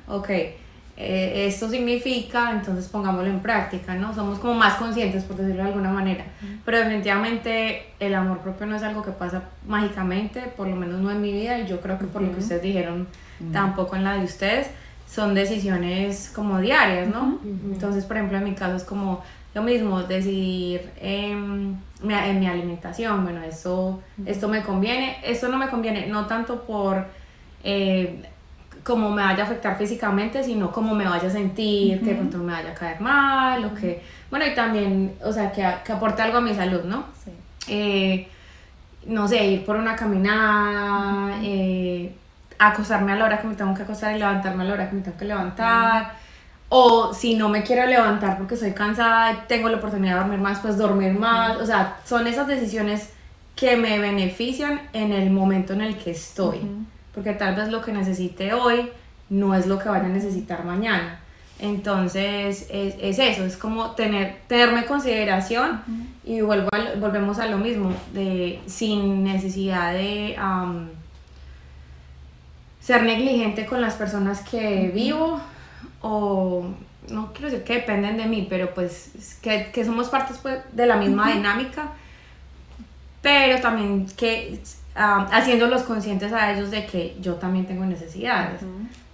ok, 0.09 0.29
eh, 0.29 1.45
esto 1.47 1.69
significa, 1.69 2.51
entonces 2.51 2.89
pongámoslo 2.89 3.29
en 3.29 3.39
práctica, 3.39 3.95
¿no? 3.95 4.13
Somos 4.13 4.37
como 4.39 4.55
más 4.55 4.73
conscientes, 4.73 5.23
por 5.23 5.37
decirlo 5.37 5.63
de 5.63 5.69
alguna 5.69 5.89
manera. 5.91 6.25
Pero 6.65 6.79
definitivamente 6.79 7.85
el 8.01 8.15
amor 8.15 8.39
propio 8.39 8.67
no 8.67 8.75
es 8.75 8.83
algo 8.83 9.01
que 9.01 9.11
pasa 9.11 9.43
mágicamente, 9.65 10.41
por 10.57 10.67
lo 10.67 10.75
menos 10.75 10.99
no 10.99 11.09
en 11.09 11.21
mi 11.21 11.31
vida, 11.31 11.57
y 11.57 11.67
yo 11.67 11.79
creo 11.79 11.97
que 11.97 12.05
por 12.07 12.21
lo 12.21 12.33
que 12.33 12.39
ustedes 12.39 12.63
dijeron, 12.63 13.07
tampoco 13.53 13.95
en 13.95 14.03
la 14.03 14.15
de 14.15 14.25
ustedes, 14.25 14.67
son 15.07 15.33
decisiones 15.33 16.31
como 16.35 16.59
diarias, 16.59 17.07
¿no? 17.07 17.39
Entonces, 17.43 18.05
por 18.05 18.17
ejemplo, 18.17 18.37
en 18.37 18.43
mi 18.43 18.53
caso 18.53 18.75
es 18.75 18.83
como 18.83 19.23
lo 19.53 19.63
mismo, 19.63 20.03
decidir 20.03 20.91
en, 20.99 21.81
en 22.03 22.39
mi 22.39 22.47
alimentación, 22.47 23.23
bueno, 23.23 23.41
eso, 23.41 24.01
esto 24.25 24.47
me 24.47 24.61
conviene, 24.61 25.17
esto 25.23 25.47
no 25.47 25.57
me 25.57 25.69
conviene, 25.69 26.07
no 26.07 26.25
tanto 26.27 26.63
por... 26.63 27.05
Eh, 27.63 28.23
cómo 28.83 29.09
me 29.09 29.21
vaya 29.21 29.43
a 29.43 29.45
afectar 29.45 29.77
físicamente, 29.77 30.41
sino 30.45 30.71
cómo 30.71 30.95
me 30.95 31.03
vaya 31.03 31.27
a 31.27 31.31
sentir, 31.31 31.99
que 31.99 32.11
de 32.11 32.15
pronto 32.15 32.37
me 32.37 32.53
vaya 32.53 32.71
a 32.71 32.73
caer 32.73 33.01
mal, 33.01 33.65
o 33.65 33.73
que, 33.73 34.01
bueno, 34.29 34.45
y 34.45 34.55
también, 34.55 35.13
o 35.21 35.33
sea, 35.33 35.51
que, 35.51 35.61
que 35.83 35.91
aporte 35.91 36.21
algo 36.21 36.37
a 36.37 36.41
mi 36.41 36.53
salud, 36.53 36.83
¿no? 36.85 37.03
Sí. 37.21 37.31
Eh, 37.67 38.27
no 39.05 39.27
sé, 39.27 39.45
ir 39.45 39.65
por 39.65 39.75
una 39.75 39.93
caminada, 39.97 41.37
eh, 41.43 42.15
acostarme 42.59 43.13
a 43.13 43.15
la 43.15 43.25
hora 43.25 43.41
que 43.41 43.47
me 43.47 43.55
tengo 43.55 43.73
que 43.73 43.83
acostar 43.83 44.15
y 44.15 44.19
levantarme 44.19 44.63
a 44.63 44.67
la 44.67 44.73
hora 44.73 44.89
que 44.89 44.95
me 44.95 45.01
tengo 45.01 45.17
que 45.17 45.25
levantar. 45.25 46.13
O 46.69 47.13
si 47.13 47.35
no 47.35 47.49
me 47.49 47.63
quiero 47.63 47.85
levantar 47.85 48.37
porque 48.37 48.55
estoy 48.55 48.73
cansada 48.73 49.45
tengo 49.47 49.69
la 49.69 49.77
oportunidad 49.77 50.15
de 50.15 50.19
dormir 50.19 50.39
más, 50.39 50.59
pues 50.59 50.77
dormir 50.77 51.13
más. 51.13 51.57
O 51.57 51.65
sea, 51.65 51.97
son 52.05 52.27
esas 52.27 52.47
decisiones 52.47 53.13
que 53.55 53.77
me 53.77 53.99
benefician 53.99 54.81
en 54.93 55.13
el 55.13 55.29
momento 55.29 55.73
en 55.73 55.81
el 55.81 55.97
que 55.97 56.11
estoy 56.11 56.59
porque 57.17 57.33
tal 57.33 57.55
vez 57.55 57.69
lo 57.69 57.81
que 57.81 57.91
necesite 57.91 58.53
hoy 58.53 58.91
no 59.31 59.55
es 59.55 59.65
lo 59.65 59.79
que 59.79 59.89
vaya 59.89 60.05
a 60.05 60.09
necesitar 60.09 60.63
mañana. 60.63 61.19
Entonces 61.57 62.67
es, 62.69 63.17
eso, 63.17 63.43
es 63.43 63.57
como 63.57 63.95
tener, 63.95 64.35
tenerme 64.45 64.85
consideración 64.85 65.81
y 66.23 66.41
vuelvo 66.41 66.69
volvemos 66.99 67.39
a 67.39 67.47
lo 67.47 67.57
mismo, 67.57 67.91
de, 68.13 68.59
sin 68.67 69.23
necesidad 69.23 69.93
de 69.93 70.35
ser 72.87 73.03
negligente 73.03 73.65
con 73.65 73.81
las 73.81 73.95
personas 73.95 74.39
que 74.39 74.89
vivo 74.93 75.41
o 76.01 76.65
no 77.09 77.33
quiero 77.33 77.49
decir 77.49 77.65
que 77.65 77.73
dependen 77.73 78.15
de 78.15 78.27
mí, 78.27 78.47
pero 78.49 78.73
pues 78.73 79.37
que, 79.41 79.71
que 79.73 79.83
somos 79.83 80.07
partes 80.07 80.37
pues, 80.37 80.59
de 80.71 80.85
la 80.85 80.95
misma 80.95 81.33
dinámica, 81.33 81.89
pero 83.21 83.59
también 83.59 84.05
que 84.15 84.61
haciéndolos 84.95 85.83
conscientes 85.83 86.31
a 86.31 86.53
ellos 86.53 86.71
de 86.71 86.85
que 86.85 87.17
yo 87.19 87.35
también 87.35 87.65
tengo 87.65 87.83
necesidades. 87.83 88.61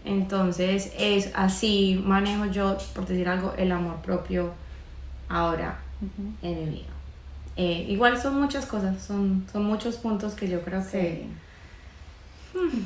Entonces 0.05 0.93
es 0.99 1.31
así 1.33 1.99
manejo 2.05 2.45
yo, 2.45 2.77
por 2.93 3.07
decir 3.07 3.27
algo, 3.27 3.55
el 3.57 3.71
amor 3.71 3.95
propio 4.03 4.53
ahora 5.29 5.79
en 6.43 6.59
mi 6.59 6.65
vida. 6.75 6.93
Eh, 7.55 7.87
igual 7.89 8.21
son 8.21 8.39
muchas 8.39 8.67
cosas, 8.67 9.01
son, 9.01 9.47
son 9.51 9.65
muchos 9.65 9.95
puntos 9.95 10.35
que 10.35 10.47
yo 10.47 10.61
creo 10.61 10.87
que... 10.91 11.25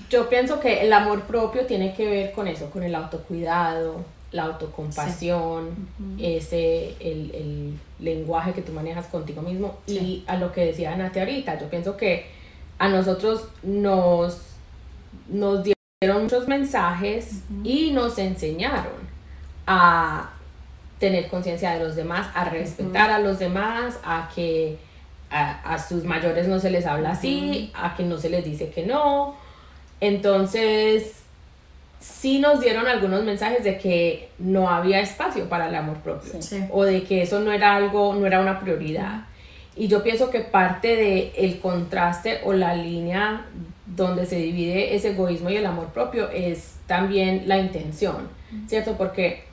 Yo 0.10 0.30
pienso 0.30 0.60
que 0.60 0.82
el 0.82 0.94
amor 0.94 1.24
propio 1.24 1.66
tiene 1.66 1.94
que 1.94 2.10
ver 2.10 2.32
con 2.32 2.48
eso, 2.48 2.70
con 2.70 2.84
el 2.84 2.96
autocuidado, 2.96 4.06
la 4.32 4.44
autocompasión, 4.44 5.70
ese, 6.20 6.96
el, 7.00 7.32
el, 7.34 7.80
lenguaje 8.00 8.54
que 8.54 8.62
tú 8.62 8.72
manejas 8.72 9.08
contigo 9.08 9.42
mismo. 9.42 9.78
Y 9.88 10.24
a 10.28 10.38
lo 10.38 10.52
que 10.52 10.66
decía 10.66 10.96
Nati 10.96 11.20
ahorita, 11.20 11.60
yo 11.60 11.70
pienso 11.70 11.98
que 11.98 12.28
a 12.78 12.90
nosotros 12.90 13.48
nos, 13.64 14.42
nos 15.28 15.64
dieron 15.64 16.24
muchos 16.24 16.48
mensajes 16.48 17.42
y 17.64 17.92
nos 17.92 18.18
enseñaron 18.20 19.08
a 19.66 20.32
tener 21.00 21.28
conciencia 21.28 21.72
de 21.72 21.84
los 21.84 21.96
demás, 21.96 22.28
a 22.34 22.46
respetar 22.46 23.10
a 23.10 23.20
los 23.20 23.40
demás, 23.40 24.00
a 24.04 24.30
que 24.34 24.78
a, 25.30 25.78
sus 25.78 26.04
mayores 26.04 26.48
no 26.48 26.60
se 26.60 26.70
les 26.70 26.86
habla 26.86 27.12
así, 27.12 27.72
a 27.74 27.96
que 27.96 28.04
no 28.04 28.18
se 28.18 28.30
les 28.30 28.44
dice 28.44 28.70
que 28.70 28.86
no. 28.86 29.36
Entonces, 30.00 31.14
sí 32.00 32.40
nos 32.40 32.62
dieron 32.62 32.88
algunos 32.88 33.24
mensajes 33.24 33.64
de 33.64 33.78
que 33.78 34.30
no 34.38 34.70
había 34.70 35.00
espacio 35.00 35.50
para 35.50 35.68
el 35.68 35.76
amor 35.76 35.98
propio 35.98 36.34
o 36.72 36.84
de 36.84 37.04
que 37.04 37.24
eso 37.24 37.40
no 37.40 37.52
era 37.52 37.76
algo, 37.76 38.14
no 38.14 38.26
era 38.26 38.40
una 38.40 38.60
prioridad. 38.60 39.26
Y 39.76 39.88
yo 39.88 40.04
pienso 40.04 40.30
que 40.30 40.40
parte 40.40 40.96
del 40.96 41.32
el 41.36 41.60
contraste 41.60 42.42
o 42.44 42.54
la 42.54 42.76
línea 42.76 43.46
donde 43.86 44.26
se 44.26 44.38
divide 44.38 44.96
ese 44.96 45.12
egoísmo 45.12 45.50
y 45.50 45.58
el 45.58 45.66
amor 45.66 45.88
propio 45.88 46.30
es 46.30 46.76
también 46.88 47.44
la 47.48 47.58
intención, 47.58 48.28
¿cierto? 48.68 48.96
Porque 48.98 49.44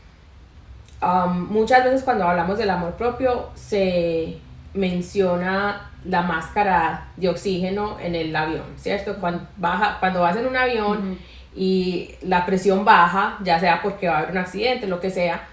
um, 1.02 1.46
muchas 1.50 1.84
veces 1.84 2.02
cuando 2.02 2.24
hablamos 2.24 2.58
del 2.58 2.70
amor 2.70 2.94
propio 2.94 3.50
se 3.54 4.38
menciona 4.72 5.90
la 6.04 6.22
máscara 6.22 7.08
de 7.16 7.28
oxígeno 7.28 7.98
en 8.00 8.14
el 8.14 8.34
avión, 8.34 8.64
¿cierto? 8.76 9.16
Cuando, 9.16 9.46
baja, 9.56 9.98
cuando 10.00 10.20
vas 10.20 10.36
en 10.36 10.46
un 10.46 10.56
avión 10.56 11.18
y 11.56 12.10
la 12.22 12.44
presión 12.44 12.84
baja, 12.84 13.38
ya 13.42 13.58
sea 13.58 13.80
porque 13.82 14.08
va 14.08 14.14
a 14.14 14.18
haber 14.18 14.30
un 14.32 14.38
accidente, 14.38 14.86
lo 14.86 15.00
que 15.00 15.10
sea, 15.10 15.46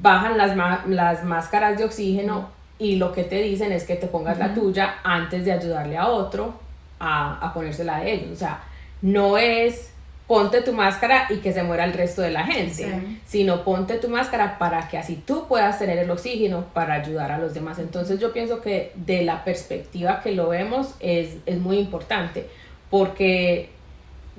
bajan 0.00 0.38
las, 0.38 0.56
las 0.86 1.24
máscaras 1.24 1.76
de 1.76 1.84
oxígeno 1.84 2.48
y 2.78 2.96
lo 2.96 3.12
que 3.12 3.24
te 3.24 3.42
dicen 3.42 3.72
es 3.72 3.84
que 3.84 3.96
te 3.96 4.06
pongas 4.06 4.38
la 4.38 4.54
tuya 4.54 4.96
antes 5.04 5.44
de 5.44 5.52
ayudarle 5.52 5.96
a 5.96 6.08
otro 6.08 6.54
a, 6.98 7.38
a 7.46 7.52
ponérsela 7.52 7.96
a 7.96 8.04
ellos. 8.04 8.32
O 8.32 8.36
sea, 8.36 8.60
no 9.02 9.36
es 9.36 9.91
ponte 10.32 10.62
tu 10.62 10.72
máscara 10.72 11.26
y 11.28 11.40
que 11.40 11.52
se 11.52 11.62
muera 11.62 11.84
el 11.84 11.92
resto 11.92 12.22
de 12.22 12.30
la 12.30 12.44
gente, 12.44 13.18
sino 13.26 13.64
ponte 13.64 13.98
tu 13.98 14.08
máscara 14.08 14.56
para 14.56 14.88
que 14.88 14.96
así 14.96 15.16
tú 15.26 15.46
puedas 15.46 15.78
tener 15.78 15.98
el 15.98 16.10
oxígeno 16.10 16.64
para 16.72 16.94
ayudar 16.94 17.30
a 17.32 17.36
los 17.36 17.52
demás. 17.52 17.78
Entonces 17.78 18.18
yo 18.18 18.32
pienso 18.32 18.62
que 18.62 18.92
de 18.94 19.24
la 19.24 19.44
perspectiva 19.44 20.22
que 20.22 20.32
lo 20.32 20.48
vemos 20.48 20.94
es, 21.00 21.36
es 21.44 21.58
muy 21.58 21.76
importante, 21.76 22.46
porque 22.88 23.68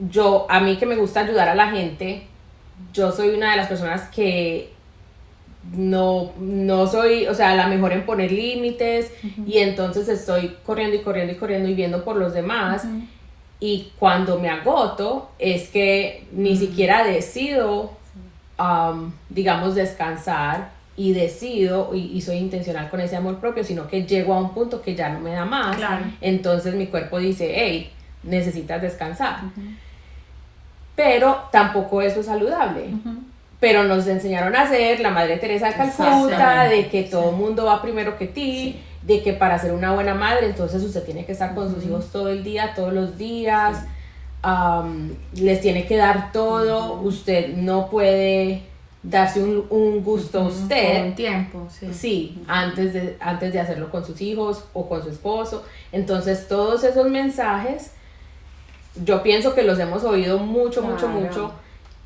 yo, 0.09 0.47
a 0.49 0.61
mí 0.61 0.77
que 0.77 0.87
me 0.87 0.95
gusta 0.95 1.19
ayudar 1.19 1.47
a 1.47 1.53
la 1.53 1.69
gente, 1.69 2.23
yo 2.91 3.11
soy 3.11 3.29
una 3.29 3.51
de 3.51 3.57
las 3.57 3.67
personas 3.67 4.09
que 4.09 4.71
no, 5.77 6.31
no 6.39 6.87
soy, 6.87 7.27
o 7.27 7.35
sea, 7.35 7.55
la 7.55 7.67
mejor 7.67 7.93
en 7.93 8.03
poner 8.03 8.31
límites 8.31 9.11
y 9.45 9.59
entonces 9.59 10.09
estoy 10.09 10.57
corriendo 10.65 10.95
y 10.95 11.01
corriendo 11.01 11.33
y 11.33 11.35
corriendo 11.35 11.69
y 11.69 11.75
viendo 11.75 12.03
por 12.03 12.15
los 12.15 12.33
demás. 12.33 12.83
Y 13.65 13.93
cuando 13.97 14.39
me 14.39 14.49
agoto 14.49 15.29
es 15.39 15.69
que 15.69 16.27
ni 16.33 16.57
siquiera 16.57 17.05
decido, 17.05 17.91
digamos, 19.29 19.75
descansar 19.75 20.71
y 20.97 21.13
decido 21.13 21.95
y, 21.95 22.19
soy 22.19 22.39
intencional 22.39 22.89
con 22.89 22.99
ese 22.99 23.15
amor 23.15 23.37
propio, 23.37 23.63
sino 23.63 23.87
que 23.87 24.03
llego 24.03 24.33
a 24.33 24.39
un 24.39 24.53
punto 24.53 24.81
que 24.81 24.95
ya 24.95 25.07
no 25.07 25.21
me 25.21 25.31
da 25.31 25.45
más. 25.45 25.77
Entonces 26.19 26.75
mi 26.75 26.87
cuerpo 26.87 27.19
dice, 27.19 27.53
hey, 27.55 27.89
necesitas 28.23 28.81
descansar. 28.81 29.37
Pero 30.97 31.43
tampoco 31.49 32.01
eso 32.01 32.19
es 32.19 32.25
saludable. 32.25 32.89
Pero 33.61 33.85
nos 33.85 34.05
enseñaron 34.07 34.57
a 34.57 34.63
hacer 34.63 34.99
la 34.99 35.11
Madre 35.11 35.37
Teresa 35.37 35.67
de 35.67 35.75
Calcuta, 35.75 36.65
de 36.65 36.89
que 36.89 37.03
todo 37.03 37.29
el 37.29 37.37
mundo 37.37 37.63
va 37.63 37.81
primero 37.81 38.17
que 38.17 38.27
ti, 38.27 38.75
de 39.05 39.21
que 39.21 39.33
para 39.33 39.59
ser 39.59 39.73
una 39.73 39.93
buena 39.93 40.13
madre, 40.13 40.45
entonces 40.45 40.81
usted 40.83 41.03
tiene 41.03 41.25
que 41.25 41.33
estar 41.33 41.53
con 41.55 41.73
sus 41.73 41.83
hijos 41.83 42.11
todo 42.11 42.29
el 42.29 42.43
día, 42.43 42.73
todos 42.75 42.93
los 42.93 43.17
días, 43.17 43.85
les 45.33 45.61
tiene 45.61 45.85
que 45.85 45.97
dar 45.97 46.31
todo, 46.31 47.01
usted 47.01 47.55
no 47.55 47.89
puede 47.89 48.63
darse 49.01 49.43
un, 49.43 49.65
un 49.69 50.03
gusto 50.03 50.39
a 50.39 50.47
usted. 50.47 51.05
un 51.05 51.15
tiempo, 51.15 51.67
sí. 51.69 51.87
Sí, 51.93 52.43
antes 52.47 52.93
de, 52.93 53.17
antes 53.19 53.51
de 53.51 53.59
hacerlo 53.59 53.89
con 53.91 54.05
sus 54.05 54.19
hijos 54.21 54.65
o 54.73 54.87
con 54.87 55.03
su 55.03 55.09
esposo. 55.09 55.63
Entonces 55.91 56.47
todos 56.47 56.83
esos 56.83 57.09
mensajes, 57.09 57.91
yo 59.03 59.21
pienso 59.21 59.53
que 59.53 59.63
los 59.63 59.77
hemos 59.79 60.03
oído 60.03 60.39
mucho, 60.39 60.81
mucho, 60.81 61.07
mucho 61.09 61.51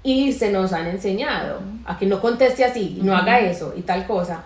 y 0.04 0.32
se 0.32 0.52
nos 0.52 0.74
han 0.74 0.88
enseñado 0.88 1.60
a 1.86 1.98
que 1.98 2.06
no 2.06 2.22
conteste 2.22 2.66
así, 2.66 3.00
no 3.02 3.16
haga 3.16 3.40
eso 3.40 3.74
y 3.76 3.82
tal 3.82 4.08
cosa. 4.08 4.44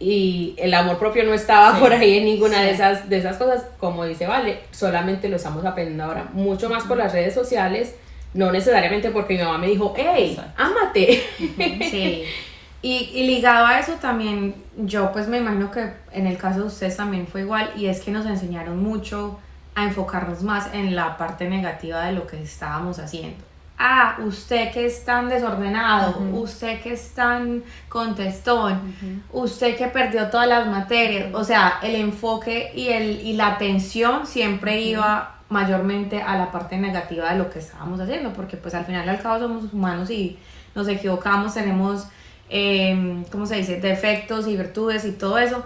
Y 0.00 0.54
el 0.56 0.72
amor 0.72 0.98
propio 0.98 1.24
no 1.24 1.34
estaba 1.34 1.78
por 1.78 1.92
ahí 1.92 2.18
en 2.18 2.24
ninguna 2.24 2.62
de, 2.62 2.70
esas, 2.70 3.08
de 3.10 3.18
esas 3.18 3.36
cosas, 3.36 3.66
como 3.78 4.06
dice 4.06 4.26
Vale, 4.26 4.60
solamente 4.70 5.28
lo 5.28 5.36
estamos 5.36 5.64
aprendiendo 5.64 6.04
ahora, 6.04 6.28
mucho 6.32 6.70
más 6.70 6.84
por 6.84 6.96
las 6.96 7.12
redes 7.12 7.34
sociales, 7.34 7.94
no 8.32 8.50
necesariamente 8.50 9.10
porque 9.10 9.34
mi 9.36 9.42
mamá 9.42 9.58
me 9.58 9.66
dijo, 9.66 9.94
hey, 9.96 10.40
ámate. 10.56 11.22
Sí. 11.38 12.24
Y, 12.82 13.10
y, 13.12 13.26
ligado 13.26 13.66
a 13.66 13.78
eso 13.78 13.96
también, 14.00 14.54
yo 14.78 15.12
pues 15.12 15.28
me 15.28 15.36
imagino 15.36 15.70
que 15.70 15.92
en 16.12 16.26
el 16.26 16.38
caso 16.38 16.60
de 16.60 16.66
ustedes 16.68 16.96
también 16.96 17.26
fue 17.26 17.42
igual, 17.42 17.70
y 17.76 17.88
es 17.88 18.00
que 18.00 18.10
nos 18.10 18.24
enseñaron 18.24 18.82
mucho 18.82 19.38
a 19.74 19.84
enfocarnos 19.84 20.42
más 20.42 20.72
en 20.72 20.96
la 20.96 21.18
parte 21.18 21.46
negativa 21.46 22.06
de 22.06 22.12
lo 22.12 22.26
que 22.26 22.42
estábamos 22.42 22.98
haciendo 22.98 23.49
ah, 23.82 24.18
usted 24.24 24.70
que 24.72 24.84
es 24.84 25.04
tan 25.06 25.30
desordenado, 25.30 26.18
usted 26.34 26.82
que 26.82 26.92
es 26.92 27.14
tan 27.14 27.64
contestón, 27.88 28.94
usted 29.32 29.74
que 29.76 29.86
perdió 29.86 30.28
todas 30.28 30.46
las 30.46 30.66
materias, 30.66 31.34
o 31.34 31.42
sea, 31.42 31.78
el 31.82 31.94
enfoque 31.94 32.72
y, 32.74 32.88
el, 32.88 33.22
y 33.22 33.32
la 33.32 33.48
atención 33.48 34.26
siempre 34.26 34.82
iba 34.82 35.36
mayormente 35.48 36.22
a 36.22 36.36
la 36.36 36.52
parte 36.52 36.76
negativa 36.76 37.32
de 37.32 37.38
lo 37.38 37.48
que 37.48 37.60
estábamos 37.60 37.98
haciendo, 37.98 38.34
porque 38.34 38.58
pues 38.58 38.74
al 38.74 38.84
final 38.84 39.06
y 39.06 39.08
al 39.08 39.22
cabo 39.22 39.40
somos 39.40 39.72
humanos 39.72 40.10
y 40.10 40.38
nos 40.74 40.86
equivocamos, 40.86 41.54
tenemos, 41.54 42.06
eh, 42.50 43.24
¿cómo 43.32 43.46
se 43.46 43.56
dice?, 43.56 43.80
defectos 43.80 44.46
y 44.46 44.58
virtudes 44.58 45.06
y 45.06 45.12
todo 45.12 45.38
eso, 45.38 45.64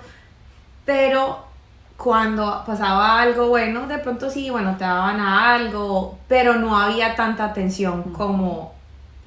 pero 0.86 1.53
cuando 1.96 2.64
pasaba 2.66 3.20
algo 3.20 3.48
bueno, 3.48 3.86
de 3.86 3.98
pronto 3.98 4.28
sí, 4.28 4.50
bueno, 4.50 4.76
te 4.76 4.84
daban 4.84 5.20
a 5.20 5.54
algo, 5.54 6.18
pero 6.28 6.54
no 6.56 6.76
había 6.76 7.14
tanta 7.14 7.44
atención 7.44 8.02
como, 8.12 8.74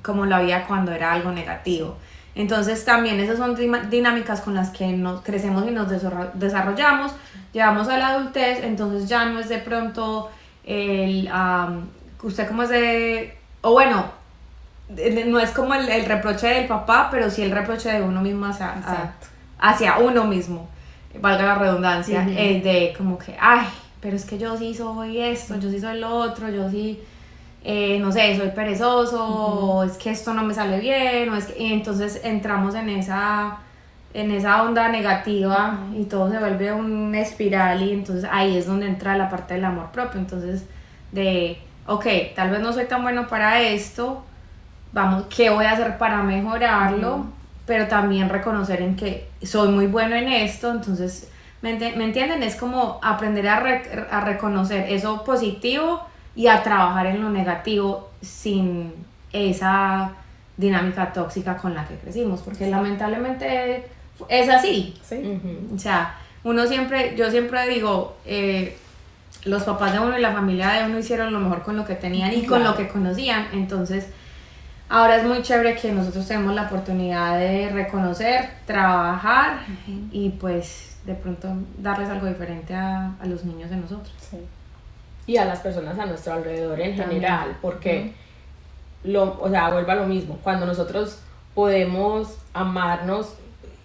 como 0.02 0.26
lo 0.26 0.36
había 0.36 0.66
cuando 0.66 0.92
era 0.92 1.14
algo 1.14 1.32
negativo. 1.32 1.98
Entonces 2.36 2.86
también 2.86 3.20
esas 3.20 3.38
son 3.38 3.56
dinámicas 3.90 4.42
con 4.42 4.54
las 4.54 4.70
que 4.70 4.88
nos 4.90 5.22
crecemos 5.22 5.66
y 5.68 5.72
nos 5.72 5.88
desarrollamos, 6.36 7.14
llegamos 7.52 7.88
a 7.88 7.98
la 7.98 8.10
adultez, 8.10 8.64
entonces 8.64 9.10
ya 9.10 9.26
no 9.26 9.40
es 9.40 9.50
de 9.50 9.58
pronto 9.58 10.30
el, 10.64 11.32
usted 12.22 12.48
como 12.48 12.64
es 12.64 12.70
de, 12.70 13.38
o 13.62 13.72
bueno, 13.72 14.06
no 15.26 15.40
es 15.40 15.50
como 15.50 15.74
el, 15.74 16.06
reproche 16.06 16.48
del 16.48 16.68
papá, 16.68 17.08
pero 17.10 17.32
sí 17.32 17.42
el 17.42 17.52
reproche 17.52 17.92
de 17.92 18.04
uno 18.04 18.22
mismo 18.22 18.46
hacia, 18.46 18.76
hacia 19.58 19.98
uno 19.98 20.26
mismo 20.26 20.70
valga 21.22 21.44
la 21.44 21.56
redundancia, 21.56 22.28
es 22.38 22.64
de 22.64 22.94
como 22.98 23.18
que, 23.18 23.36
ay, 23.40 23.68
pero 24.02 24.16
es 24.16 24.26
que 24.26 24.38
yo 24.38 24.58
sí 24.58 24.74
soy 24.74 25.20
esto, 25.20 25.58
yo 25.60 25.70
sí 25.70 25.80
soy 25.80 26.00
lo 26.00 26.10
otro, 26.10 26.50
yo 26.50 26.70
sí, 26.70 27.00
eh, 27.64 28.00
no 28.00 28.12
sé, 28.12 28.38
soy 28.38 28.50
perezoso, 28.50 29.24
o 29.24 29.84
es 29.84 29.98
que 29.98 30.12
esto 30.12 30.34
no 30.34 30.44
me 30.44 30.54
sale 30.54 30.80
bien, 30.80 31.30
o 31.30 31.36
es 31.36 31.46
que, 31.46 31.64
y 31.64 31.74
entonces 31.74 32.22
entramos 32.24 32.76
en 32.76 32.90
esa, 32.90 33.58
en 34.14 34.32
esa 34.32 34.64
onda 34.64 34.90
negativa 34.90 35.80
y 35.96 36.06
todo 36.06 36.30
se 36.32 36.40
vuelve 36.40 36.72
un 36.72 37.14
espiral 37.16 37.82
y 37.84 37.92
entonces 37.92 38.30
ahí 38.32 38.58
es 38.58 38.66
donde 38.66 38.88
entra 38.88 39.18
la 39.18 39.30
parte 39.30 39.56
del 39.56 39.66
amor 39.66 39.92
propio, 39.92 40.20
entonces 40.20 40.66
de, 41.12 41.58
ok, 41.86 42.06
tal 42.36 42.50
vez 42.52 42.60
no 42.60 42.74
soy 42.74 42.86
tan 42.86 43.02
bueno 43.02 43.28
para 43.28 43.62
esto, 43.62 44.24
vamos, 44.94 45.26
¿qué 45.36 45.50
voy 45.50 45.66
a 45.66 45.72
hacer 45.72 45.98
para 45.98 46.22
mejorarlo? 46.24 47.26
Pero 47.68 47.88
también 47.88 48.30
reconocer 48.30 48.82
en 48.82 48.96
que 48.96 49.28
soy 49.44 49.68
muy 49.68 49.86
bueno 49.88 50.16
en 50.16 50.30
esto, 50.30 50.72
entonces, 50.72 51.30
¿me, 51.62 51.72
entienden? 51.72 52.42
Es 52.42 52.56
como 52.56 53.00
aprender 53.04 53.48
a, 53.50 53.58
a, 54.10 54.22
reconocer 54.22 54.92
eso 54.92 55.24
positivo 55.26 56.02
y 56.34 56.48
a 56.48 56.64
trabajar 56.64 57.08
en 57.08 57.22
lo 57.22 57.30
negativo 57.30 58.10
sin 58.22 58.94
esa 59.34 60.14
dinámica 60.56 61.12
tóxica 61.12 61.58
con 61.58 61.76
la 61.76 61.86
que 61.86 61.96
crecimos, 61.96 62.42
porque 62.42 62.68
lamentablemente 62.68 63.86
es 64.30 64.50
así. 64.50 64.96
¿sí? 65.04 65.40
O 65.76 65.78
sea, 65.78 66.16
uno 66.46 66.66
siempre, 66.68 67.16
yo 67.18 67.30
siempre 67.30 67.68
digo, 67.68 68.16
eh, 68.26 68.78
los 69.44 69.64
papás 69.64 69.92
de 69.92 70.00
uno 70.00 70.18
y 70.18 70.22
la 70.22 70.32
familia 70.32 70.70
de 70.70 70.86
uno 70.86 71.00
hicieron 71.00 71.34
lo 71.34 71.40
mejor 71.42 71.64
con 71.64 71.76
lo 71.76 71.86
que 71.86 71.96
tenían 71.96 72.34
y 72.34 72.46
con 72.46 72.64
lo 72.64 72.78
que 72.78 72.88
conocían, 72.88 73.48
entonces 73.52 74.08
Ahora 74.90 75.18
es 75.18 75.24
muy 75.26 75.42
chévere 75.42 75.76
que 75.76 75.92
nosotros 75.92 76.26
tenemos 76.28 76.56
la 76.56 76.64
oportunidad 76.64 77.38
de 77.38 77.70
reconocer, 77.70 78.50
trabajar 78.66 79.60
y 80.12 80.30
pues 80.30 80.98
de 81.06 81.14
pronto 81.14 81.50
darles 81.78 82.10
algo 82.10 82.26
diferente 82.26 82.74
a, 82.74 83.14
los 83.26 83.44
niños 83.44 83.70
de 83.70 83.78
nosotros. 83.78 84.14
Y 85.26 85.36
a 85.36 85.44
las 85.44 85.60
personas 85.60 86.00
a 86.00 86.06
nuestro 86.06 86.34
alrededor 86.34 86.80
en 86.80 86.96
general, 86.96 87.58
porque, 87.62 88.14
lo, 89.04 89.38
o 89.42 89.50
sea, 89.50 89.70
vuelva 89.72 89.92
a 89.92 89.98
lo 89.98 90.06
mismo, 90.06 90.40
cuando 90.42 90.66
nosotros 90.66 91.20
podemos 91.54 92.38
amarnos 92.54 93.34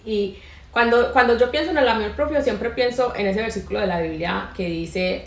y 0.05 0.39
cuando, 0.71 1.13
cuando 1.13 1.37
yo 1.37 1.51
pienso 1.51 1.73
en 1.73 1.79
el 1.79 1.89
amor 1.89 2.13
propio, 2.13 2.41
siempre 2.43 2.71
pienso 2.71 3.13
en 3.17 3.27
ese 3.27 3.43
versículo 3.43 3.81
de 3.81 3.89
la 3.89 4.01
Biblia 4.01 4.51
que 4.57 4.69
dice 4.69 5.27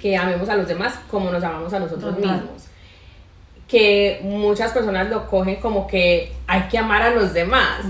que 0.00 0.16
amemos 0.16 0.48
a 0.48 0.56
los 0.56 0.66
demás 0.66 0.98
como 1.10 1.30
nos 1.30 1.44
amamos 1.44 1.74
a 1.74 1.78
nosotros 1.78 2.16
mismos 2.16 2.67
que 3.68 4.20
muchas 4.22 4.72
personas 4.72 5.08
lo 5.10 5.28
cogen 5.28 5.56
como 5.56 5.86
que 5.86 6.32
hay 6.46 6.62
que 6.62 6.78
amar 6.78 7.02
a 7.02 7.10
los 7.10 7.34
demás. 7.34 7.84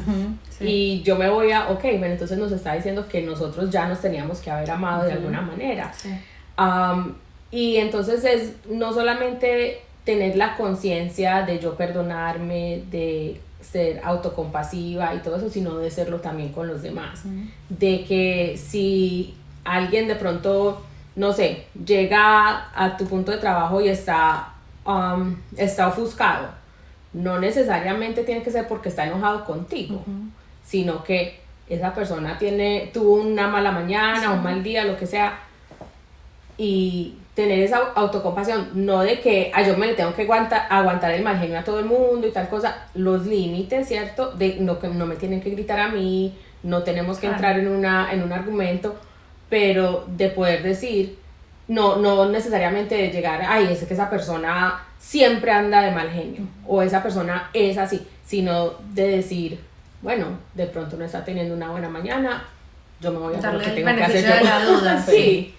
Y 0.60 1.02
yo 1.02 1.14
me 1.14 1.30
voy 1.30 1.52
a, 1.52 1.70
ok, 1.70 1.82
bueno, 1.82 2.06
entonces 2.06 2.36
nos 2.36 2.50
está 2.50 2.74
diciendo 2.74 3.06
que 3.08 3.22
nosotros 3.22 3.70
ya 3.70 3.86
nos 3.86 4.00
teníamos 4.00 4.40
que 4.40 4.50
haber 4.50 4.68
amado 4.70 5.04
de 5.04 5.12
alguna 5.12 5.40
manera. 5.40 5.92
y 7.50 7.76
entonces 7.76 8.24
es 8.24 8.52
no 8.68 8.92
solamente 8.92 9.82
tener 10.04 10.36
la 10.36 10.56
conciencia 10.56 11.42
de 11.42 11.60
yo 11.60 11.76
perdonarme, 11.76 12.82
de 12.90 13.40
ser 13.60 14.00
autocompasiva 14.02 15.14
y 15.14 15.18
todo 15.18 15.36
eso, 15.36 15.48
sino 15.48 15.78
de 15.78 15.90
serlo 15.90 16.18
también 16.18 16.50
con 16.50 16.66
los 16.66 16.82
demás. 16.82 17.22
De 17.68 18.04
que 18.04 18.58
si 18.58 19.34
alguien 19.64 20.08
de 20.08 20.16
pronto, 20.16 20.82
no 21.14 21.32
sé, 21.32 21.66
llega 21.86 22.68
a 22.74 22.96
tu 22.96 23.06
punto 23.06 23.30
de 23.30 23.38
trabajo 23.38 23.80
y 23.80 23.88
está 23.88 24.54
Um, 24.88 25.36
está 25.58 25.86
ofuscado, 25.88 26.48
no 27.12 27.38
necesariamente 27.38 28.24
tiene 28.24 28.42
que 28.42 28.50
ser 28.50 28.66
porque 28.66 28.88
está 28.88 29.04
enojado 29.06 29.44
contigo, 29.44 30.02
sino 30.64 31.04
que 31.04 31.40
esa 31.68 31.92
persona 31.92 32.38
tiene, 32.38 32.90
tuvo 32.90 33.16
una 33.16 33.48
mala 33.48 33.70
mañana, 33.70 34.30
un 34.30 34.42
mal 34.42 34.62
día, 34.62 34.86
lo 34.86 34.96
que 34.96 35.06
sea, 35.06 35.40
y 36.56 37.18
tener 37.34 37.58
esa 37.58 37.92
autocompasión, 37.96 38.70
no 38.72 39.00
de 39.00 39.20
que 39.20 39.52
yo 39.66 39.76
me 39.76 39.88
le 39.88 39.92
tengo 39.92 40.14
que 40.14 40.22
aguantar, 40.22 40.66
aguantar 40.70 41.10
el 41.10 41.22
mal 41.22 41.38
genio 41.38 41.58
a 41.58 41.64
todo 41.64 41.80
el 41.80 41.84
mundo 41.84 42.26
y 42.26 42.30
tal 42.30 42.48
cosa, 42.48 42.86
los 42.94 43.26
límites, 43.26 43.88
¿cierto? 43.88 44.32
De 44.32 44.56
no, 44.58 44.78
que 44.78 44.88
no 44.88 45.04
me 45.04 45.16
tienen 45.16 45.42
que 45.42 45.50
gritar 45.50 45.80
a 45.80 45.88
mí, 45.88 46.34
no 46.62 46.82
tenemos 46.82 47.18
que 47.18 47.26
entrar 47.26 47.58
en, 47.58 47.68
una, 47.68 48.10
en 48.10 48.22
un 48.22 48.32
argumento, 48.32 48.96
pero 49.50 50.06
de 50.06 50.30
poder 50.30 50.62
decir, 50.62 51.18
no, 51.68 51.96
no 51.96 52.28
necesariamente 52.30 52.94
de 52.94 53.10
llegar, 53.10 53.42
ay, 53.46 53.68
es 53.70 53.84
que 53.84 53.94
esa 53.94 54.10
persona 54.10 54.82
siempre 54.98 55.52
anda 55.52 55.82
de 55.82 55.92
mal 55.92 56.10
genio 56.10 56.42
o 56.66 56.82
esa 56.82 57.02
persona 57.02 57.50
es 57.52 57.76
así, 57.78 58.06
sino 58.24 58.72
de 58.94 59.08
decir, 59.08 59.60
bueno, 60.02 60.26
de 60.54 60.66
pronto 60.66 60.96
no 60.96 61.04
está 61.04 61.24
teniendo 61.24 61.54
una 61.54 61.70
buena 61.70 61.88
mañana, 61.88 62.44
yo 63.00 63.12
me 63.12 63.18
voy 63.18 63.34
a 63.34 63.38
hacer 63.38 63.54
lo 63.54 63.60
que 63.60 63.70
tengo 63.70 63.94
que 63.94 64.02
hacer 64.02 64.24
De 64.24 64.44
la 64.44 64.64
duda, 64.64 65.02
sí. 65.06 65.54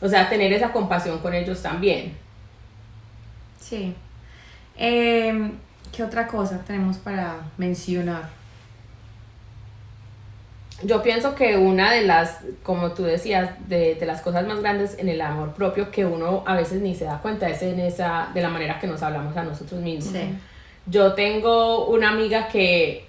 O 0.00 0.08
sea, 0.08 0.28
tener 0.28 0.52
esa 0.52 0.72
compasión 0.72 1.18
con 1.18 1.32
ellos 1.34 1.62
también. 1.62 2.16
Sí. 3.60 3.94
Em, 4.76 5.52
¿Qué 5.92 6.02
otra 6.02 6.26
cosa 6.26 6.58
tenemos 6.66 6.98
para 6.98 7.36
mencionar? 7.56 8.28
Yo 10.84 11.02
pienso 11.02 11.34
que 11.34 11.56
una 11.56 11.90
de 11.92 12.02
las, 12.02 12.40
como 12.62 12.92
tú 12.92 13.04
decías, 13.04 13.50
de, 13.68 13.94
de, 13.94 14.06
las 14.06 14.20
cosas 14.20 14.46
más 14.46 14.60
grandes 14.60 14.98
en 14.98 15.08
el 15.08 15.20
amor 15.20 15.54
propio 15.54 15.90
que 15.90 16.04
uno 16.04 16.44
a 16.46 16.54
veces 16.54 16.82
ni 16.82 16.94
se 16.94 17.04
da 17.04 17.18
cuenta 17.20 17.48
es 17.48 17.62
en 17.62 17.80
esa, 17.80 18.28
de 18.34 18.42
la 18.42 18.50
manera 18.50 18.78
que 18.78 18.86
nos 18.86 19.02
hablamos 19.02 19.36
a 19.36 19.42
nosotros 19.44 19.80
mismos. 19.80 20.14
Yo 20.86 21.14
tengo 21.14 21.86
una 21.86 22.10
amiga 22.10 22.48
que 22.48 23.06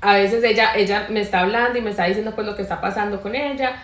a 0.00 0.14
veces 0.14 0.42
ella, 0.42 0.74
ella 0.74 1.06
me 1.08 1.20
está 1.20 1.40
hablando 1.40 1.78
y 1.78 1.82
me 1.82 1.90
está 1.90 2.04
diciendo 2.04 2.32
pues 2.34 2.46
lo 2.46 2.56
que 2.56 2.62
está 2.62 2.80
pasando 2.80 3.20
con 3.22 3.34
ella 3.34 3.76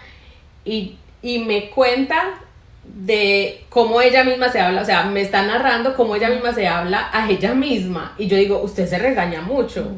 y, 0.64 0.98
y 1.22 1.38
me 1.38 1.70
cuenta 1.70 2.40
de 2.84 3.64
cómo 3.68 4.00
ella 4.00 4.24
misma 4.24 4.48
se 4.48 4.60
habla, 4.60 4.82
o 4.82 4.84
sea, 4.84 5.04
me 5.04 5.20
está 5.20 5.46
narrando 5.46 5.94
cómo 5.94 6.16
ella 6.16 6.28
misma 6.28 6.52
se 6.52 6.66
habla 6.66 7.10
a 7.12 7.30
ella 7.30 7.54
misma 7.54 8.14
y 8.18 8.26
yo 8.26 8.36
digo, 8.36 8.60
usted 8.60 8.88
se 8.88 8.98
regaña 8.98 9.40
mucho, 9.40 9.92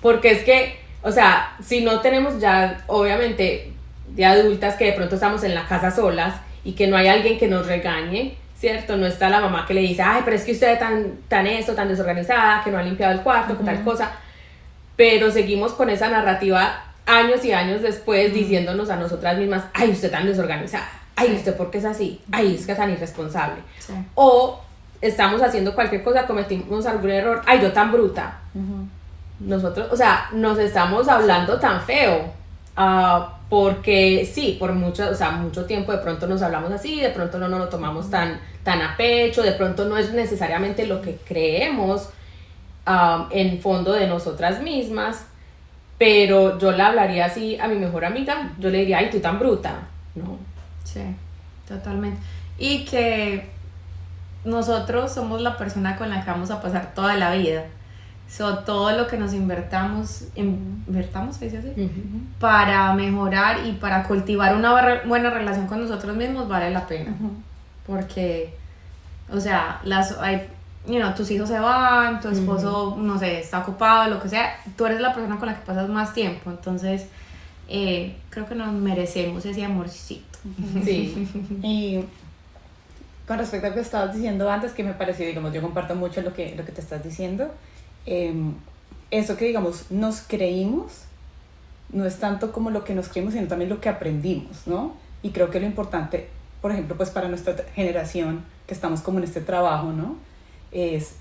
porque 0.00 0.30
es 0.30 0.44
que 0.44 0.80
o 1.02 1.12
sea, 1.12 1.56
si 1.62 1.82
no 1.82 2.00
tenemos 2.00 2.40
ya, 2.40 2.82
obviamente, 2.86 3.72
de 4.08 4.24
adultas 4.24 4.74
que 4.76 4.86
de 4.86 4.92
pronto 4.92 5.14
estamos 5.14 5.42
en 5.44 5.54
la 5.54 5.66
casa 5.66 5.90
solas 5.90 6.34
y 6.64 6.72
que 6.72 6.86
no 6.86 6.96
hay 6.96 7.08
alguien 7.08 7.38
que 7.38 7.48
nos 7.48 7.66
regañe, 7.66 8.36
¿cierto? 8.58 8.96
No 8.96 9.06
está 9.06 9.30
la 9.30 9.40
mamá 9.40 9.64
que 9.66 9.74
le 9.74 9.80
dice, 9.80 10.02
ay, 10.02 10.22
pero 10.24 10.36
es 10.36 10.44
que 10.44 10.52
usted 10.52 10.72
es 10.72 10.78
tan, 10.78 11.12
tan 11.28 11.46
eso, 11.46 11.72
tan 11.74 11.88
desorganizada, 11.88 12.62
que 12.62 12.70
no 12.70 12.78
ha 12.78 12.82
limpiado 12.82 13.12
el 13.14 13.20
cuarto, 13.20 13.56
que 13.56 13.64
tal 13.64 13.82
cosa. 13.82 14.12
Pero 14.96 15.30
seguimos 15.30 15.72
con 15.72 15.88
esa 15.88 16.10
narrativa 16.10 16.84
años 17.06 17.44
y 17.44 17.52
años 17.52 17.80
después 17.80 18.34
diciéndonos 18.34 18.90
a 18.90 18.96
nosotras 18.96 19.38
mismas, 19.38 19.64
ay, 19.72 19.90
usted 19.90 20.10
tan 20.10 20.26
desorganizada, 20.26 20.88
ay, 21.16 21.34
usted 21.34 21.56
por 21.56 21.70
qué 21.70 21.78
es 21.78 21.86
así, 21.86 22.20
ay, 22.30 22.54
es 22.54 22.66
que 22.66 22.72
es 22.72 22.78
tan 22.78 22.90
irresponsable. 22.90 23.62
O 24.14 24.60
estamos 25.00 25.40
haciendo 25.40 25.74
cualquier 25.74 26.02
cosa, 26.02 26.26
cometimos 26.26 26.84
algún 26.84 27.10
error, 27.10 27.40
ay, 27.46 27.60
yo 27.62 27.72
tan 27.72 27.90
bruta 27.90 28.38
nosotros, 29.40 29.88
o 29.90 29.96
sea, 29.96 30.28
nos 30.32 30.58
estamos 30.58 31.08
hablando 31.08 31.58
tan 31.58 31.80
feo. 31.80 32.32
Ah, 32.76 33.36
porque 33.48 34.30
sí, 34.32 34.56
por 34.60 34.72
mucho, 34.74 35.10
o 35.10 35.14
sea, 35.14 35.32
mucho 35.32 35.66
tiempo 35.66 35.90
de 35.90 35.98
pronto 35.98 36.28
nos 36.28 36.40
hablamos 36.40 36.70
así, 36.70 37.00
de 37.00 37.10
pronto 37.10 37.36
no 37.38 37.48
nos 37.48 37.58
lo 37.58 37.68
tomamos 37.68 38.08
tan, 38.08 38.40
tan 38.62 38.80
a 38.80 38.96
pecho, 38.96 39.42
de 39.42 39.52
pronto 39.52 39.86
no 39.86 39.98
es 39.98 40.12
necesariamente 40.12 40.86
lo 40.86 41.02
que 41.02 41.16
creemos 41.16 42.10
ah, 42.86 43.28
en 43.32 43.60
fondo 43.60 43.92
de 43.92 44.06
nosotras 44.06 44.62
mismas, 44.62 45.24
pero 45.98 46.58
yo 46.58 46.70
le 46.70 46.82
hablaría 46.82 47.24
así 47.24 47.58
a 47.58 47.66
mi 47.66 47.74
mejor 47.74 48.04
amiga, 48.04 48.52
yo 48.60 48.70
le 48.70 48.78
diría, 48.78 48.98
ay, 48.98 49.10
tú 49.10 49.18
tan 49.18 49.40
bruta, 49.40 49.88
¿no? 50.14 50.38
Sí, 50.84 51.02
totalmente. 51.66 52.20
Y 52.56 52.84
que 52.84 53.50
nosotros 54.44 55.12
somos 55.12 55.40
la 55.40 55.56
persona 55.56 55.96
con 55.96 56.08
la 56.08 56.24
que 56.24 56.30
vamos 56.30 56.52
a 56.52 56.62
pasar 56.62 56.94
toda 56.94 57.16
la 57.16 57.32
vida. 57.32 57.64
So, 58.30 58.58
todo 58.60 58.92
lo 58.92 59.08
que 59.08 59.16
nos 59.16 59.34
invertamos, 59.34 60.24
invertamos, 60.36 61.36
¿se 61.36 61.46
dice 61.46 61.58
así? 61.58 61.90
Para 62.38 62.92
mejorar 62.94 63.66
y 63.66 63.72
para 63.72 64.04
cultivar 64.04 64.54
una 64.54 65.00
buena 65.04 65.30
relación 65.30 65.66
con 65.66 65.80
nosotros 65.82 66.16
mismos 66.16 66.48
vale 66.48 66.70
la 66.70 66.86
pena. 66.86 67.12
Porque, 67.84 68.54
o 69.32 69.40
sea, 69.40 69.80
las, 69.82 70.16
hay, 70.18 70.46
you 70.86 71.00
know, 71.00 71.12
tus 71.12 71.28
hijos 71.32 71.48
se 71.48 71.58
van, 71.58 72.20
tu 72.20 72.28
esposo, 72.28 72.96
no 73.00 73.18
sé, 73.18 73.40
está 73.40 73.58
ocupado, 73.58 74.08
lo 74.08 74.22
que 74.22 74.28
sea, 74.28 74.56
tú 74.76 74.86
eres 74.86 75.00
la 75.00 75.12
persona 75.12 75.36
con 75.36 75.48
la 75.48 75.56
que 75.56 75.66
pasas 75.66 75.88
más 75.88 76.14
tiempo. 76.14 76.50
Entonces, 76.50 77.06
eh, 77.68 78.14
creo 78.30 78.46
que 78.46 78.54
nos 78.54 78.72
merecemos 78.72 79.44
ese 79.44 79.64
amorcito. 79.64 80.38
Sí. 80.84 81.28
Y 81.62 82.04
con 83.26 83.38
respecto 83.38 83.66
a 83.66 83.70
lo 83.70 83.74
que 83.74 83.82
estabas 83.82 84.14
diciendo 84.14 84.48
antes, 84.48 84.72
que 84.72 84.84
me 84.84 84.94
pareció, 84.94 85.26
digamos, 85.26 85.52
yo 85.52 85.60
comparto 85.62 85.96
mucho 85.96 86.22
lo 86.22 86.32
que, 86.32 86.54
lo 86.56 86.64
que 86.64 86.70
te 86.70 86.80
estás 86.80 87.02
diciendo, 87.02 87.50
em, 88.06 88.54
eso 89.10 89.36
que, 89.36 89.44
digamos, 89.44 89.90
nos 89.90 90.20
creímos, 90.20 91.04
no 91.92 92.04
es 92.06 92.18
tanto 92.18 92.52
como 92.52 92.70
lo 92.70 92.84
que 92.84 92.94
nos 92.94 93.08
creímos, 93.08 93.34
sino 93.34 93.48
también 93.48 93.68
lo 93.68 93.80
que 93.80 93.88
aprendimos, 93.88 94.66
¿no? 94.66 94.94
Y 95.22 95.30
creo 95.30 95.50
que 95.50 95.60
lo 95.60 95.66
importante, 95.66 96.28
por 96.62 96.70
ejemplo, 96.72 96.96
pues 96.96 97.10
para 97.10 97.28
nuestra 97.28 97.54
generación, 97.74 98.44
que 98.66 98.74
estamos 98.74 99.00
como 99.00 99.18
en 99.18 99.24
este 99.24 99.40
trabajo, 99.40 99.92
¿no? 99.92 100.16
Es 100.70 101.14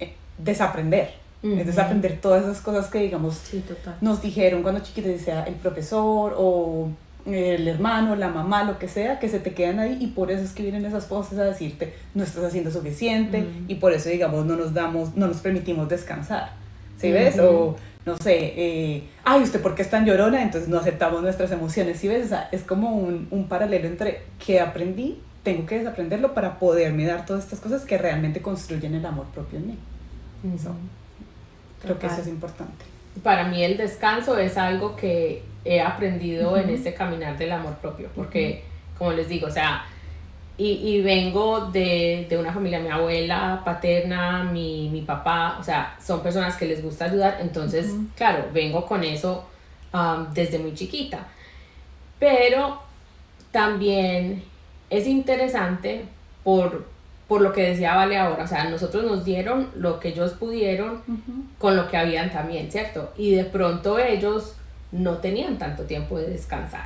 eh, 0.00 0.14
desaprender, 0.38 1.14
es 1.42 1.66
desaprender 1.66 2.20
todas 2.20 2.44
esas 2.44 2.60
cosas 2.60 2.88
que, 2.88 3.00
digamos, 3.00 3.34
Sí, 3.36 3.62
nos 4.00 4.22
dijeron 4.22 4.62
cuando 4.62 4.80
chiquitos, 4.80 5.20
sea 5.20 5.44
el 5.44 5.54
profesor 5.54 6.34
o 6.36 6.88
el 7.26 7.66
hermano, 7.68 8.16
la 8.16 8.28
mamá, 8.28 8.64
lo 8.64 8.78
que 8.78 8.86
sea, 8.86 9.18
que 9.18 9.28
se 9.28 9.40
te 9.40 9.54
quedan 9.54 9.78
ahí 9.78 9.96
y 10.00 10.08
por 10.08 10.30
eso 10.30 10.42
es 10.42 10.52
que 10.52 10.62
vienen 10.62 10.84
esas 10.84 11.08
voces 11.08 11.38
a 11.38 11.44
decirte 11.44 11.94
no 12.14 12.22
estás 12.22 12.44
haciendo 12.44 12.70
suficiente 12.70 13.46
y 13.66 13.76
por 13.76 13.92
eso 13.92 14.10
digamos 14.10 14.44
no 14.44 14.56
nos 14.56 14.74
damos, 14.74 15.16
no 15.16 15.26
nos 15.26 15.38
permitimos 15.38 15.88
descansar, 15.88 16.52
¿sí 16.98 17.10
ves? 17.10 17.38
O 17.38 17.76
no 18.04 18.18
sé, 18.18 18.52
eh, 18.56 19.04
ay, 19.24 19.42
¿usted 19.42 19.62
por 19.62 19.74
qué 19.74 19.80
es 19.80 19.88
tan 19.88 20.04
llorona? 20.04 20.42
Entonces 20.42 20.68
no 20.68 20.78
aceptamos 20.78 21.22
nuestras 21.22 21.50
emociones, 21.50 21.98
¿sí 21.98 22.08
ves? 22.08 22.26
O 22.26 22.28
sea, 22.28 22.48
es 22.52 22.62
como 22.62 22.94
un, 22.94 23.28
un 23.30 23.48
paralelo 23.48 23.88
entre 23.88 24.22
que 24.44 24.60
aprendí, 24.60 25.20
tengo 25.42 25.64
que 25.64 25.78
desaprenderlo 25.78 26.34
para 26.34 26.58
poderme 26.58 27.06
dar 27.06 27.24
todas 27.24 27.44
estas 27.44 27.60
cosas 27.60 27.86
que 27.86 27.96
realmente 27.96 28.42
construyen 28.42 28.94
el 28.94 29.06
amor 29.06 29.26
propio 29.26 29.58
en 29.58 29.68
mí. 29.68 29.78
Creo 31.82 31.98
que 31.98 32.06
eso 32.06 32.20
es 32.20 32.28
importante. 32.28 32.84
Para 33.22 33.48
mí 33.48 33.62
el 33.62 33.76
descanso 33.76 34.36
es 34.38 34.58
algo 34.58 34.96
que 34.96 35.42
he 35.64 35.80
aprendido 35.80 36.56
en 36.56 36.70
este 36.70 36.94
caminar 36.94 37.38
del 37.38 37.52
amor 37.52 37.74
propio, 37.76 38.08
porque 38.14 38.64
como 38.98 39.12
les 39.12 39.28
digo, 39.28 39.46
o 39.46 39.50
sea, 39.50 39.84
y, 40.56 40.72
y 40.72 41.02
vengo 41.02 41.66
de, 41.72 42.26
de 42.28 42.38
una 42.38 42.52
familia, 42.52 42.78
mi 42.78 42.88
abuela 42.88 43.62
paterna, 43.64 44.44
mi, 44.44 44.88
mi 44.90 45.02
papá, 45.02 45.56
o 45.58 45.64
sea, 45.64 45.96
son 46.04 46.22
personas 46.22 46.56
que 46.56 46.66
les 46.66 46.82
gusta 46.82 47.06
ayudar, 47.06 47.38
entonces, 47.40 47.92
claro, 48.14 48.46
vengo 48.52 48.86
con 48.86 49.02
eso 49.02 49.48
um, 49.92 50.32
desde 50.32 50.58
muy 50.58 50.74
chiquita. 50.74 51.26
Pero 52.20 52.80
también 53.50 54.44
es 54.90 55.06
interesante 55.06 56.04
por, 56.44 56.86
por 57.26 57.40
lo 57.40 57.52
que 57.52 57.62
decía 57.62 57.96
Vale 57.96 58.16
ahora, 58.16 58.44
o 58.44 58.46
sea, 58.46 58.64
nosotros 58.70 59.04
nos 59.04 59.24
dieron 59.24 59.70
lo 59.74 59.98
que 59.98 60.08
ellos 60.08 60.32
pudieron 60.32 61.02
con 61.58 61.76
lo 61.76 61.88
que 61.88 61.96
habían 61.96 62.30
también, 62.30 62.70
¿cierto? 62.70 63.12
Y 63.16 63.34
de 63.34 63.44
pronto 63.44 63.98
ellos 63.98 64.54
no 64.94 65.18
tenían 65.18 65.58
tanto 65.58 65.82
tiempo 65.82 66.16
de 66.16 66.28
descansar, 66.28 66.84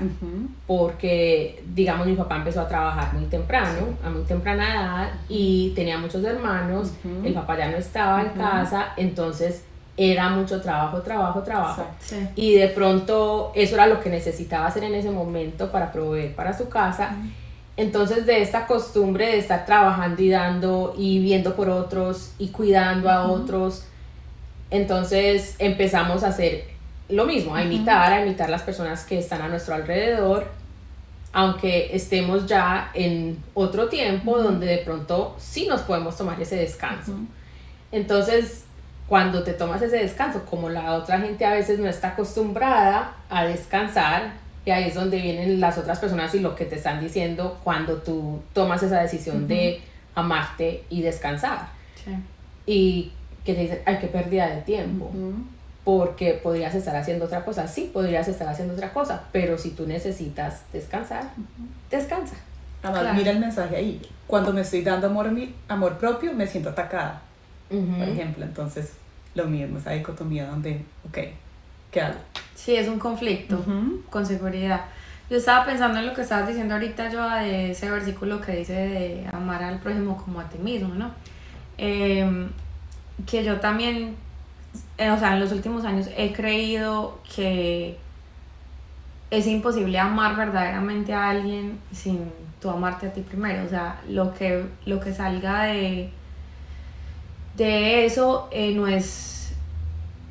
porque, 0.66 1.62
digamos, 1.75 2.07
mi 2.07 2.14
papá 2.14 2.37
empezó 2.37 2.62
a 2.62 2.68
trabajar 2.68 3.12
muy 3.12 3.27
temprano, 3.27 3.81
a 4.03 4.09
muy 4.09 4.23
temprana 4.23 4.73
edad, 4.73 5.09
y 5.29 5.73
tenía 5.77 5.99
muchos 5.99 6.25
hermanos, 6.25 6.92
el 7.23 7.35
papá 7.35 7.59
ya 7.59 7.71
no 7.71 7.77
estaba 7.77 8.23
en 8.23 8.31
casa, 8.31 8.94
entonces 8.97 9.62
era 9.99 10.31
mucho 10.31 10.62
trabajo, 10.62 11.03
trabajo, 11.03 11.42
trabajo. 11.42 11.85
Sí. 12.01 12.16
Y 12.35 12.55
de 12.55 12.68
pronto 12.68 13.53
eso 13.55 13.75
era 13.75 13.87
lo 13.87 14.01
que 14.01 14.09
necesitaba 14.09 14.66
hacer 14.66 14.85
en 14.85 14.94
ese 14.94 15.11
momento 15.11 15.71
para 15.71 15.92
proveer 15.92 16.35
para 16.35 16.57
su 16.57 16.68
casa. 16.68 17.16
Entonces 17.77 18.25
de 18.25 18.40
esta 18.40 18.66
costumbre 18.66 19.27
de 19.27 19.38
estar 19.38 19.66
trabajando 19.66 20.23
y 20.23 20.31
dando 20.31 20.94
y 20.97 21.18
viendo 21.18 21.55
por 21.55 21.68
otros 21.68 22.33
y 22.38 22.49
cuidando 22.49 23.11
a 23.11 23.29
otros, 23.29 23.85
entonces 24.71 25.57
empezamos 25.59 26.23
a 26.23 26.29
hacer 26.29 26.78
lo 27.09 27.25
mismo, 27.25 27.55
a 27.55 27.62
imitar, 27.62 28.12
a 28.12 28.25
imitar 28.25 28.51
las 28.51 28.62
personas 28.62 29.05
que 29.05 29.18
están 29.18 29.42
a 29.42 29.49
nuestro 29.49 29.75
alrededor, 29.75 30.47
aunque 31.33 31.94
estemos 31.94 32.47
ya 32.47 32.90
en 32.94 33.42
otro 33.55 33.88
tiempo 33.88 34.33
Ujú. 34.33 34.42
donde 34.42 34.66
de 34.66 34.79
pronto 34.79 35.37
sí 35.38 35.66
nos 35.66 35.83
podemos 35.83 36.16
tomar 36.16 36.40
ese 36.40 36.57
descanso. 36.57 37.12
Ujú. 37.12 37.27
Entonces, 37.92 38.64
cuando 39.09 39.42
te 39.42 39.55
tomas 39.55 39.81
ese 39.81 39.97
descanso, 39.97 40.44
como 40.44 40.68
la 40.68 40.94
otra 40.94 41.21
gente 41.21 41.44
a 41.47 41.53
veces 41.55 41.79
no 41.79 41.88
está 41.88 42.09
acostumbrada 42.09 43.14
a 43.31 43.44
descansar, 43.44 44.33
y 44.66 44.71
ahí 44.71 44.85
es 44.85 44.94
donde 44.94 45.18
vienen 45.18 45.61
las 45.61 45.79
otras 45.79 45.99
personas 45.99 46.35
y 46.35 46.40
lo 46.40 46.55
que 46.55 46.66
te 46.66 46.77
están 46.77 47.01
diciendo 47.01 47.59
cuando 47.64 47.97
tú 47.97 48.40
tomas 48.53 48.83
esa 48.83 49.01
decisión 49.01 49.49
de 49.49 49.81
amarte 50.14 50.85
y 50.90 51.01
descansar. 51.01 51.68
Sí. 52.05 52.11
Y 52.66 53.12
que 53.47 53.55
te 53.55 53.61
dicen, 53.62 53.81
ay, 53.87 53.97
qué 53.99 54.09
pérdida 54.09 54.49
de 54.49 54.61
tiempo. 54.61 55.11
Porque 55.88 56.35
podrías 56.35 56.74
estar 56.74 56.94
haciendo 56.96 57.24
otra 57.24 57.46
cosa. 57.46 57.66
Sí, 57.66 57.88
podrías 57.90 58.29
estar 58.29 58.46
haciendo 58.46 58.74
otra 58.74 58.92
cosa, 58.92 59.22
pero 59.33 59.57
si 59.57 59.70
tú 59.70 59.87
necesitas 59.87 60.61
descansar, 60.70 61.31
descansa. 61.90 62.37
Además, 62.83 63.01
Claro. 63.01 63.16
mira 63.16 63.31
el 63.31 63.38
mensaje 63.40 63.74
ahí. 63.74 64.03
Cuando 64.27 64.53
me 64.53 64.61
estoy 64.61 64.83
dando 64.83 65.07
amor, 65.07 65.33
amor 65.66 65.96
propio, 65.96 66.35
me 66.35 66.46
siento 66.46 66.68
atacada, 66.68 67.22
por 67.70 68.07
ejemplo. 68.07 68.44
Entonces, 68.44 68.92
lo 69.35 69.46
mismo, 69.46 69.79
esa 69.79 69.92
dicotomía 69.92 70.44
donde, 70.44 70.85
ok, 71.09 71.18
¿qué 71.90 72.01
hago? 72.03 72.18
Sí, 72.55 72.77
es 72.77 72.87
un 72.87 72.98
conflicto. 72.98 73.64
Con 74.11 74.27
seguridad. 74.27 74.83
Yo 75.31 75.38
estaba 75.38 75.64
pensando 75.64 76.01
en 76.01 76.07
lo 76.09 76.12
que 76.12 76.20
estabas 76.20 76.48
diciendo 76.48 76.74
ahorita, 76.74 77.11
yo 77.11 77.27
de 77.31 77.70
ese 77.70 77.90
versículo 77.90 78.42
que 78.42 78.53
dice 78.57 78.74
de 78.74 79.27
amar 79.33 79.62
al 79.64 79.79
prójimo 79.79 80.22
como 80.22 80.38
a 80.40 80.51
ti 80.51 80.59
mismo, 80.59 80.94
¿no? 80.94 81.12
Em, 81.79 82.51
que 83.27 83.42
yo 83.42 83.59
también, 83.59 84.16
eh, 84.98 85.11
o 85.11 85.18
sea, 85.18 85.34
en 85.34 85.40
los 85.40 85.52
últimos 85.52 85.84
años 85.84 86.08
he 86.16 86.32
creído 86.32 87.20
que 87.34 87.96
es 89.30 89.46
imposible 89.46 89.98
amar 89.98 90.37
verdaderamente 90.37 91.14
a 91.14 91.30
alguien 91.30 91.78
sin 91.92 92.30
tú 92.61 92.70
amarte 92.70 93.06
a 93.06 93.12
ti 93.12 93.20
primero. 93.20 93.64
O 93.64 93.68
sea, 93.68 94.00
lo 94.08 94.34
que, 94.34 94.66
lo 94.87 95.00
que 95.00 95.14
salga 95.14 95.64
de, 95.64 96.11
de 97.56 98.04
eso 98.06 98.48
eh, 98.50 98.74
no 98.74 98.87
es 98.87 99.38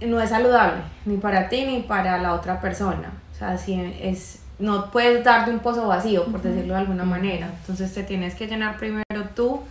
no 0.01 0.21
es 0.21 0.29
saludable, 0.29 0.83
ni 1.05 1.17
para 1.17 1.49
ti 1.49 1.65
ni 1.65 1.81
para 1.81 2.19
la 2.19 2.33
otra 2.33 2.61
persona. 2.61 3.11
O 3.33 3.35
sea, 3.37 3.57
si 3.57 3.73
es, 3.99 4.43
no 4.59 4.91
puedes 4.91 5.23
darte 5.23 5.51
un 5.51 5.59
pozo 5.59 5.87
vacío, 5.87 6.25
por 6.25 6.41
decirlo 6.41 6.73
de 6.73 6.81
alguna 6.81 7.03
manera. 7.03 7.49
Entonces 7.61 7.93
te 7.93 8.03
tienes 8.03 8.35
que 8.35 8.47
llenar 8.47 8.77
primero 8.77 9.29
tú 9.35 9.61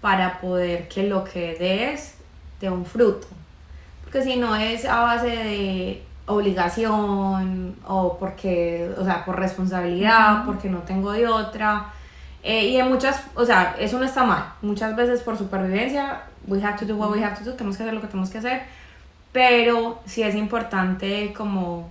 para 0.00 0.40
poder 0.40 0.88
que 0.88 1.04
lo 1.04 1.24
que 1.24 1.54
des 1.54 2.14
dé 2.60 2.70
un 2.70 2.86
fruto. 2.86 3.26
Porque 4.14 4.30
si 4.30 4.36
no 4.36 4.54
es 4.54 4.84
a 4.84 5.00
base 5.00 5.26
de 5.26 6.02
obligación 6.26 7.74
o 7.84 8.16
porque, 8.16 8.88
o 8.96 9.04
sea, 9.04 9.24
por 9.24 9.36
responsabilidad, 9.40 10.44
porque 10.46 10.68
no 10.68 10.78
tengo 10.82 11.10
de 11.10 11.26
otra. 11.26 11.86
Eh, 12.44 12.66
y 12.66 12.76
en 12.76 12.88
muchas, 12.88 13.24
o 13.34 13.44
sea, 13.44 13.74
eso 13.76 13.98
no 13.98 14.04
está 14.04 14.22
mal. 14.22 14.52
Muchas 14.62 14.94
veces 14.94 15.20
por 15.22 15.36
supervivencia, 15.36 16.22
we 16.46 16.62
have 16.62 16.78
to 16.78 16.84
do 16.84 16.94
what 16.94 17.10
we 17.10 17.24
have 17.24 17.36
to 17.36 17.42
do, 17.42 17.54
tenemos 17.56 17.76
que 17.76 17.82
hacer 17.82 17.92
lo 17.92 18.00
que 18.00 18.06
tenemos 18.06 18.30
que 18.30 18.38
hacer. 18.38 18.62
Pero 19.32 19.98
sí 20.06 20.22
es 20.22 20.36
importante 20.36 21.34
como 21.36 21.90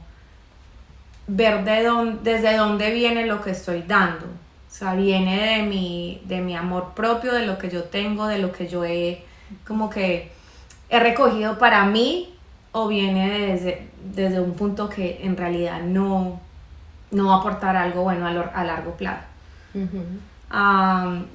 ver 1.27 1.65
de 1.65 1.83
dónde, 1.83 2.31
desde 2.31 2.55
dónde 2.55 2.91
viene 2.91 3.25
lo 3.25 3.41
que 3.41 3.51
estoy 3.51 3.81
dando. 3.81 4.27
O 4.27 4.73
sea, 4.73 4.93
viene 4.93 5.57
de 5.57 5.63
mi, 5.63 6.21
de 6.23 6.39
mi 6.39 6.55
amor 6.55 6.93
propio, 6.95 7.33
de 7.33 7.45
lo 7.45 7.57
que 7.57 7.69
yo 7.69 7.83
tengo, 7.83 8.27
de 8.27 8.37
lo 8.37 8.53
que 8.53 8.69
yo 8.69 8.85
he, 8.85 9.25
como 9.67 9.89
que 9.89 10.32
he 10.95 10.99
recogido 10.99 11.57
para 11.57 11.85
mí, 11.85 12.29
o 12.71 12.87
viene 12.87 13.29
desde, 13.47 13.87
desde 14.15 14.39
un 14.39 14.53
punto 14.53 14.89
que 14.89 15.19
en 15.23 15.35
realidad 15.37 15.81
no, 15.81 16.39
no 17.11 17.27
va 17.27 17.35
a 17.35 17.37
aportar 17.39 17.75
algo 17.75 18.03
bueno 18.03 18.25
a, 18.27 18.31
lo- 18.31 18.49
a 18.53 18.63
largo 18.63 18.91
plazo. 18.93 19.23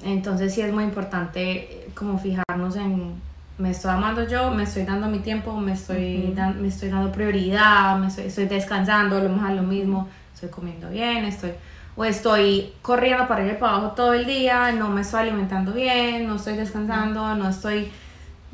Entonces 0.04 0.54
sí 0.54 0.60
es 0.60 0.72
muy 0.72 0.84
importante 0.84 1.88
como 1.94 2.18
fijarnos 2.18 2.76
en 2.76 3.20
me 3.58 3.70
estoy 3.72 3.90
amando 3.90 4.24
yo, 4.28 4.52
me 4.52 4.62
estoy 4.62 4.84
dando 4.84 5.08
mi 5.08 5.18
tiempo, 5.18 5.52
me 5.56 5.72
estoy, 5.72 6.32
dan- 6.36 6.62
me 6.62 6.68
estoy 6.68 6.90
dando 6.90 7.10
prioridad, 7.10 7.98
me 7.98 8.06
estoy, 8.06 8.26
estoy 8.26 8.46
descansando, 8.46 9.18
lo 9.20 9.28
más 9.30 9.52
lo 9.52 9.62
mismo, 9.64 10.08
estoy 10.32 10.48
comiendo 10.50 10.88
bien, 10.90 11.24
estoy 11.24 11.50
o 11.96 12.04
estoy 12.04 12.72
corriendo 12.82 13.26
para 13.26 13.44
ir 13.44 13.58
para 13.58 13.72
abajo 13.74 13.94
todo 13.96 14.14
el 14.14 14.24
día, 14.26 14.70
no 14.70 14.88
me 14.90 15.00
estoy 15.00 15.22
alimentando 15.22 15.72
bien, 15.72 16.28
no 16.28 16.36
estoy 16.36 16.54
descansando, 16.54 17.34
no 17.34 17.48
estoy 17.48 17.90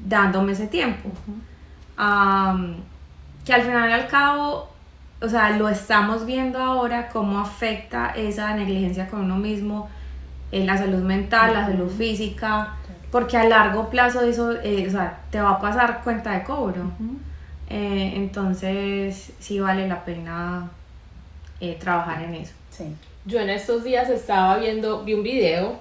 dándome 0.05 0.53
ese 0.53 0.67
tiempo. 0.67 1.11
Que 3.45 3.53
al 3.53 3.62
final 3.62 3.90
y 3.90 3.93
al 3.93 4.07
cabo, 4.07 4.69
o 5.21 5.29
sea, 5.29 5.51
lo 5.57 5.69
estamos 5.69 6.25
viendo 6.25 6.59
ahora, 6.59 7.09
cómo 7.09 7.40
afecta 7.40 8.11
esa 8.17 8.55
negligencia 8.55 9.09
con 9.09 9.21
uno 9.21 9.37
mismo, 9.37 9.88
en 10.53 10.67
la 10.67 10.79
salud 10.79 11.03
mental, 11.03 11.53
la 11.53 11.67
salud 11.67 11.90
física, 11.90 12.75
porque 13.11 13.37
a 13.37 13.45
largo 13.45 13.90
plazo 13.90 14.23
eso, 14.23 14.53
eh, 14.62 14.87
o 14.87 14.90
sea, 14.90 15.21
te 15.31 15.40
va 15.40 15.51
a 15.51 15.61
pasar 15.61 16.03
cuenta 16.03 16.33
de 16.33 16.45
cobro. 16.45 16.90
Eh, 17.69 18.12
entonces, 18.17 19.33
sí 19.38 19.61
vale 19.61 19.88
la 19.88 20.05
pena 20.05 20.71
eh, 21.61 21.77
trabajar 21.79 22.23
en 22.23 22.35
eso. 22.35 22.53
Sí. 22.71 22.85
Yo 23.25 23.40
en 23.40 23.51
estos 23.51 23.85
días 23.85 24.09
estaba 24.11 24.59
viendo, 24.59 25.05
vi 25.05 25.14
un 25.14 25.23
video 25.23 25.79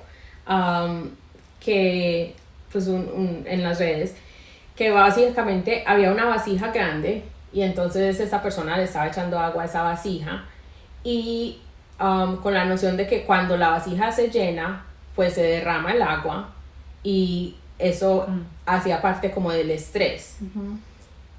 que, 1.59 2.35
pues 2.73 2.87
un- 2.87 3.07
un- 3.15 3.43
en 3.47 3.63
las 3.63 3.79
redes, 3.79 4.15
que 4.75 4.89
básicamente 4.91 5.83
había 5.87 6.11
una 6.11 6.25
vasija 6.25 6.71
grande 6.71 7.23
y 7.53 7.61
entonces 7.61 8.19
esa 8.19 8.41
persona 8.41 8.75
le 8.77 8.83
estaba 8.83 9.07
echando 9.07 9.39
agua 9.39 9.63
a 9.63 9.65
esa 9.67 9.83
vasija 9.83 10.43
y 11.03 11.59
am, 11.99 12.37
con 12.41 12.53
la 12.55 12.65
noción 12.65 12.97
de 12.97 13.05
que 13.07 13.23
cuando 13.23 13.55
la 13.55 13.69
vasija 13.69 14.11
se 14.11 14.29
llena, 14.29 14.83
pues 15.15 15.33
se 15.35 15.43
derrama 15.43 15.91
el 15.93 16.01
agua 16.01 16.49
y 17.03 17.55
eso 17.77 18.25
Mm. 18.27 18.41
hacía 18.65 19.01
parte 19.01 19.29
como 19.31 19.51
del 19.51 19.69
estrés. 19.71 20.37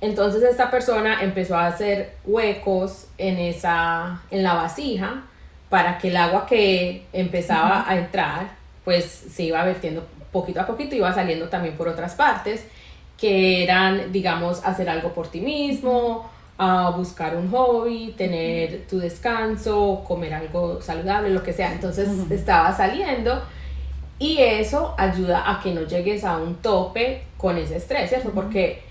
Entonces 0.00 0.42
esta 0.42 0.70
persona 0.70 1.22
empezó 1.22 1.56
a 1.56 1.66
hacer 1.66 2.14
huecos 2.24 3.06
en 3.18 3.38
esa 3.38 4.20
en 4.30 4.42
la 4.42 4.54
vasija 4.54 5.22
para 5.70 5.98
que 5.98 6.08
el 6.08 6.16
agua 6.16 6.46
que 6.46 7.04
empezaba 7.12 7.84
a 7.88 7.96
entrar 7.98 8.48
pues 8.84 9.04
se 9.06 9.44
iba 9.44 9.64
vertiendo 9.64 10.06
poquito 10.34 10.60
a 10.60 10.66
poquito 10.66 10.94
iba 10.94 11.14
saliendo 11.14 11.48
también 11.48 11.76
por 11.76 11.88
otras 11.88 12.14
partes 12.14 12.66
que 13.16 13.62
eran 13.62 14.12
digamos 14.12 14.62
hacer 14.64 14.90
algo 14.90 15.14
por 15.14 15.28
ti 15.28 15.40
mismo 15.40 16.28
a 16.58 16.90
buscar 16.90 17.36
un 17.36 17.50
hobby 17.50 18.14
tener 18.16 18.86
tu 18.88 18.98
descanso 18.98 20.04
comer 20.06 20.34
algo 20.34 20.80
saludable 20.80 21.30
lo 21.30 21.42
que 21.42 21.52
sea. 21.52 21.72
Entonces 21.72 22.08
estaba 22.30 22.76
saliendo 22.76 23.42
y 24.18 24.38
eso 24.38 24.94
ayuda 24.96 25.50
a 25.50 25.60
que 25.60 25.72
no 25.72 25.82
llegues 25.82 26.24
a 26.24 26.36
un 26.36 26.56
tope 26.56 27.22
con 27.36 27.58
ese 27.58 27.76
estrés 27.76 28.10
cierto 28.10 28.30
porque 28.30 28.82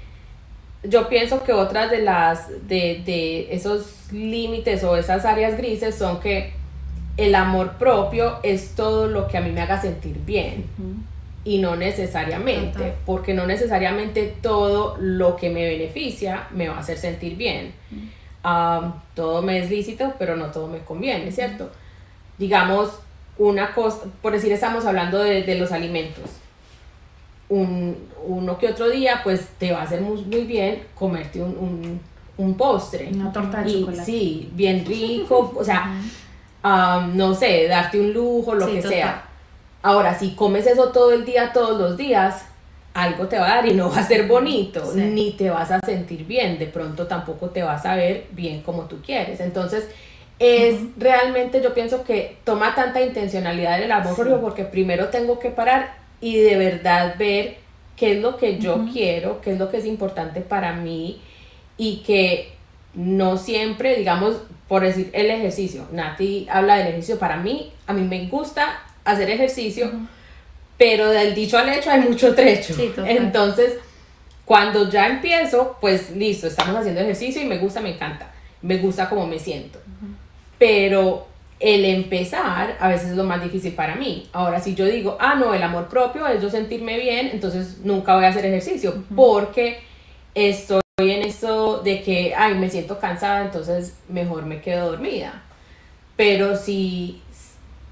yo 0.84 1.08
pienso 1.08 1.44
que 1.44 1.54
otras 1.54 1.90
de 1.90 2.00
las 2.00 2.50
de, 2.68 3.02
de 3.06 3.54
esos 3.54 4.12
límites 4.12 4.84
o 4.84 4.98
esas 4.98 5.24
áreas 5.24 5.56
grises 5.56 5.96
son 5.96 6.20
que 6.20 6.52
el 7.16 7.36
amor 7.36 7.74
propio 7.78 8.40
es 8.44 8.76
todo 8.76 9.08
lo 9.08 9.28
que 9.28 9.38
a 9.38 9.42
mí 9.42 9.52
me 9.52 9.62
haga 9.62 9.80
sentir 9.80 10.18
bien 10.26 10.66
y 11.46 11.58
no 11.60 11.76
necesariamente, 11.76 12.72
Total. 12.78 12.94
porque 13.06 13.34
no 13.34 13.46
necesariamente 13.46 14.34
todo 14.42 14.96
lo 15.00 15.36
que 15.36 15.50
me 15.50 15.68
beneficia 15.68 16.48
me 16.52 16.70
va 16.70 16.76
a 16.76 16.80
hacer 16.80 16.98
sentir 16.98 17.36
bien. 17.36 17.74
Am, 18.44 18.94
todo 19.16 19.42
me 19.42 19.60
es 19.60 19.70
lícito, 19.70 20.14
pero 20.20 20.36
no 20.36 20.48
todo 20.48 20.68
me 20.68 20.80
conviene, 20.80 21.32
¿cierto? 21.32 21.70
Digamos, 22.38 22.90
una 23.38 23.74
cosa, 23.74 24.00
por 24.22 24.32
decir, 24.34 24.52
estamos 24.52 24.86
hablando 24.86 25.20
de, 25.20 25.44
de 25.44 25.56
los 25.56 25.72
alimentos. 25.72 26.30
Un, 27.50 27.96
uno 28.26 28.58
que 28.58 28.68
otro 28.70 28.90
día, 28.90 29.20
pues 29.24 29.48
te 29.60 29.72
va 29.72 29.82
a 29.82 29.84
hacer 29.84 30.02
muy, 30.02 30.22
muy 30.24 30.44
bien 30.46 30.84
comerte 30.96 31.42
un, 31.42 31.52
un, 31.58 32.00
un 32.38 32.54
postre. 32.56 33.10
Una 33.14 33.32
torta 33.32 33.62
de 33.62 33.70
Y 33.70 33.80
chocolate. 33.82 34.06
Sí, 34.06 34.50
bien 34.54 34.86
rico, 34.86 35.54
o 35.56 35.64
sea, 35.64 36.02
am, 36.64 37.16
no 37.16 37.34
sé, 37.36 37.68
darte 37.68 38.00
un 38.00 38.14
lujo, 38.14 38.56
lo 38.56 38.66
Sí, 38.66 38.74
que 38.74 38.82
total. 38.82 38.92
sea. 38.94 39.24
Ahora, 39.84 40.18
si 40.18 40.32
comes 40.32 40.66
eso 40.66 40.90
todo 40.92 41.12
el 41.12 41.26
día, 41.26 41.52
todos 41.54 41.80
los 41.80 41.98
días, 41.98 42.46
algo 42.94 43.28
te 43.28 43.38
va 43.38 43.46
a 43.52 43.56
dar 43.56 43.68
y 43.68 43.74
no 43.74 43.90
va 43.92 43.98
a 44.00 44.04
ser 44.08 44.28
bonito, 44.28 44.94
Sí. 44.94 45.00
ni 45.02 45.32
te 45.32 45.50
vas 45.50 45.72
a 45.72 45.80
sentir 45.86 46.26
bien, 46.26 46.58
de 46.58 46.68
pronto 46.68 47.06
tampoco 47.08 47.50
te 47.50 47.64
vas 47.64 47.86
a 47.86 47.96
ver 47.96 48.28
bien 48.32 48.62
como 48.62 48.84
tú 48.84 49.02
quieres. 49.06 49.40
Entonces, 49.40 49.88
es 50.40 50.80
realmente, 50.98 51.62
yo 51.62 51.74
pienso 51.74 52.04
que 52.04 52.38
toma 52.44 52.76
tanta 52.76 53.02
intencionalidad 53.02 53.78
en 53.78 53.84
el 53.84 53.92
amor 53.92 54.40
porque 54.42 54.64
primero 54.64 55.10
tengo 55.10 55.38
que 55.40 55.50
parar 55.50 55.96
y 56.22 56.38
de 56.38 56.56
verdad 56.58 57.16
ver 57.18 57.58
qué 57.96 58.14
es 58.14 58.22
lo 58.22 58.38
que 58.38 58.58
yo 58.60 58.86
quiero, 58.92 59.42
qué 59.42 59.52
es 59.54 59.60
lo 59.60 59.70
que 59.70 59.78
es 59.78 59.86
importante 59.86 60.42
para 60.42 60.74
mí 60.74 61.22
y 61.78 61.98
que 62.06 62.54
no 62.94 63.38
siempre, 63.38 63.96
digamos, 63.98 64.36
por 64.68 64.84
decir 64.84 65.10
el 65.14 65.30
ejercicio, 65.30 65.86
Nati 65.92 66.48
habla 66.50 66.78
del 66.78 66.88
ejercicio, 66.88 67.20
para 67.20 67.38
mí, 67.38 67.72
a 67.88 67.94
mí 67.94 68.02
me 68.02 68.28
gusta 68.28 68.80
hacer 69.06 69.30
ejercicio, 69.30 69.92
pero 70.78 71.10
del 71.10 71.36
dicho 71.36 71.58
al 71.58 71.70
hecho 71.70 71.92
hay 71.92 72.02
mucho 72.02 72.34
trecho. 72.36 72.74
Sí. 72.74 72.92
Entonces, 73.06 73.78
cuando 74.46 74.90
ya 74.90 75.08
empiezo, 75.08 75.78
pues 75.80 76.12
listo, 76.12 76.48
estamos 76.48 76.76
haciendo 76.76 77.02
ejercicio 77.02 77.42
y 77.42 77.46
me 77.46 77.58
gusta, 77.58 77.80
me 77.80 77.94
encanta, 77.94 78.32
me 78.62 78.78
gusta 78.78 79.10
como 79.10 79.26
me 79.26 79.40
siento. 79.40 79.80
Pero 80.58 81.28
el 81.60 81.86
empezar 81.86 82.76
a 82.80 82.90
veces 82.90 83.12
es 83.12 83.16
lo 83.16 83.24
más 83.24 83.42
difícil 83.42 83.74
para 83.74 83.96
mí. 83.96 84.28
Ahora, 84.34 84.60
si 84.60 84.76
yo 84.76 84.86
digo, 84.86 85.18
ah, 85.20 85.36
no, 85.36 85.54
el 85.54 85.64
amor 85.64 85.88
propio 85.88 86.28
es 86.28 86.42
yo 86.42 86.50
sentirme 86.50 87.00
bien, 87.00 87.30
entonces 87.32 87.78
nunca 87.84 88.16
voy 88.16 88.26
a 88.26 88.30
hacer 88.30 88.46
ejercicio 88.46 89.04
porque 89.16 89.80
estoy 90.36 90.82
en 90.98 91.24
eso 91.24 91.80
de 91.80 92.02
que, 92.02 92.34
ay, 92.36 92.56
me 92.56 92.70
siento 92.70 93.00
cansada, 93.00 93.46
entonces 93.46 93.96
mejor 94.10 94.46
me 94.46 94.62
quedo 94.62 94.92
dormida. 94.92 95.42
Pero 96.18 96.58
si 96.58 97.22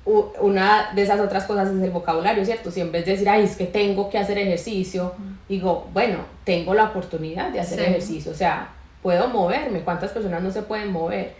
una 0.06 0.92
de 0.96 1.04
esas 1.04 1.20
otras 1.20 1.44
cosas 1.46 1.70
es 1.70 1.82
el 1.82 1.92
vocabulario, 1.92 2.44
¿cierto? 2.44 2.72
Si 2.72 2.82
en 2.82 2.92
vez 2.92 3.06
de 3.06 3.12
decir, 3.12 3.30
ay, 3.30 3.44
es 3.44 3.56
que 3.56 3.66
tengo 3.66 4.10
que 4.10 4.18
hacer 4.18 4.38
ejercicio, 4.38 5.14
digo, 5.48 5.88
bueno, 5.94 6.20
tengo 6.44 6.74
la 6.74 6.86
oportunidad 6.86 7.50
de 7.52 7.60
hacer 7.60 7.80
Sí. 7.80 7.86
ejercicio, 7.86 8.32
o 8.32 8.36
sea, 8.36 8.70
puedo 9.04 9.28
moverme, 9.28 9.82
¿cuántas 9.82 10.12
personas 10.12 10.42
no 10.42 10.50
se 10.52 10.64
pueden 10.64 10.92
mover? 10.92 11.34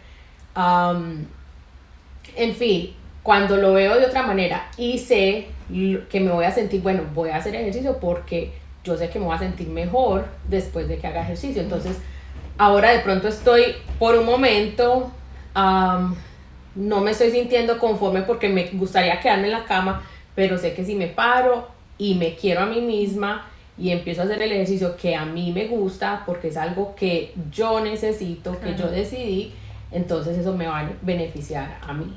En 2.36 2.56
fin, 2.56 2.94
cuando 3.24 3.58
lo 3.58 3.74
veo 3.74 3.98
de 4.00 4.06
otra 4.06 4.24
manera 4.24 4.68
y 4.78 4.98
sé 4.98 5.48
que 6.10 6.20
me 6.20 6.32
voy 6.32 6.46
a 6.46 6.52
sentir, 6.52 6.82
bueno, 6.82 7.04
voy 7.14 7.30
a 7.30 7.38
hacer 7.38 7.56
ejercicio 7.56 7.98
porque 8.00 8.54
yo 8.84 8.98
sé 8.98 9.10
que 9.10 9.20
me 9.20 9.26
voy 9.26 9.36
a 9.36 9.40
sentir 9.40 9.68
mejor 9.70 10.26
después 10.50 10.88
de 10.88 10.98
que 10.98 11.08
haga 11.08 11.22
ejercicio. 11.22 11.62
Entonces, 11.62 11.98
ahora 12.58 12.92
de 12.92 13.00
pronto 13.00 13.28
estoy 13.28 13.76
por 14.00 14.16
un 14.16 14.26
momento, 14.26 15.12
no 16.76 17.02
me 17.02 17.12
estoy 17.12 17.32
sintiendo 17.32 17.78
conforme 17.78 18.22
porque 18.22 18.50
me 18.50 18.66
gustaría 18.74 19.20
quedarme 19.20 19.46
en 19.46 19.52
la 19.52 19.66
cama, 19.66 20.04
pero 20.36 20.58
sé 20.58 20.74
que 20.74 20.86
si 20.86 20.96
me 20.96 21.08
paro 21.08 21.68
y 21.98 22.16
me 22.16 22.36
quiero 22.36 22.62
a 22.62 22.66
mí 22.66 22.82
misma 22.82 23.48
y 23.78 23.92
empiezo 23.92 24.22
a 24.22 24.26
hacer 24.26 24.42
el 24.42 24.52
ejercicio 24.52 24.96
que 24.96 25.16
a 25.16 25.26
mí 25.26 25.52
me 25.52 25.68
gusta 25.68 26.24
porque 26.26 26.50
es 26.50 26.58
algo 26.58 26.96
que 26.96 27.34
yo 27.52 27.80
necesito, 27.82 28.60
que 28.60 28.76
yo 28.76 28.88
decidí, 28.90 29.54
entonces 29.92 30.38
eso 30.38 30.56
me 30.56 30.68
va 30.68 30.80
a 30.80 30.90
beneficiar 31.02 31.78
a 31.82 31.94
mí. 31.94 32.14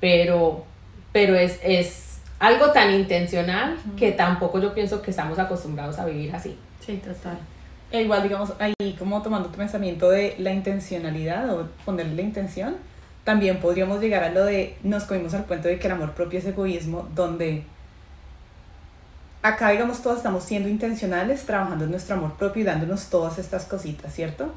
Pero, 0.00 0.64
pero 1.12 1.36
es, 1.36 1.60
es 1.62 2.20
algo 2.38 2.70
tan 2.72 2.92
intencional 2.92 3.76
que 3.96 4.12
tampoco 4.12 4.60
yo 4.60 4.74
pienso 4.74 5.02
que 5.02 5.10
estamos 5.10 5.38
acostumbrados 5.38 5.98
a 5.98 6.04
vivir 6.04 6.34
así. 6.34 6.56
Sí, 6.80 6.96
total. 6.96 7.38
E 7.90 8.02
igual, 8.02 8.22
digamos, 8.22 8.52
ahí 8.58 8.74
como 8.98 9.22
tomando 9.22 9.48
tu 9.48 9.56
pensamiento 9.56 10.10
de 10.10 10.34
la 10.38 10.52
intencionalidad 10.52 11.48
o 11.54 11.68
ponerle 11.84 12.16
la 12.16 12.22
intención, 12.22 12.76
también 13.24 13.58
podríamos 13.58 14.00
llegar 14.00 14.22
a 14.22 14.30
lo 14.30 14.44
de 14.44 14.76
nos 14.82 15.04
comimos 15.04 15.34
al 15.34 15.46
cuento 15.46 15.68
de 15.68 15.78
que 15.78 15.86
el 15.86 15.94
amor 15.94 16.12
propio 16.12 16.38
es 16.38 16.44
egoísmo, 16.44 17.08
donde 17.14 17.64
acá, 19.42 19.70
digamos, 19.70 20.02
todos 20.02 20.18
estamos 20.18 20.44
siendo 20.44 20.68
intencionales, 20.68 21.44
trabajando 21.44 21.84
en 21.84 21.90
nuestro 21.90 22.16
amor 22.16 22.34
propio 22.34 22.62
y 22.62 22.64
dándonos 22.64 23.06
todas 23.06 23.38
estas 23.38 23.64
cositas, 23.64 24.12
¿cierto? 24.14 24.52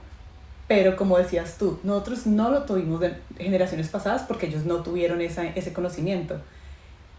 Pero 0.68 0.98
como 0.98 1.18
decías 1.18 1.58
tú, 1.58 1.80
nosotros 1.84 2.26
no 2.26 2.50
lo 2.50 2.64
tuvimos 2.64 3.00
de 3.00 3.16
generaciones 3.38 3.88
pasadas 3.88 4.24
porque 4.24 4.48
ellos 4.48 4.66
no 4.66 4.84
tuvieron 4.84 5.22
esa, 5.22 5.46
ese 5.46 5.72
conocimiento. 5.72 6.40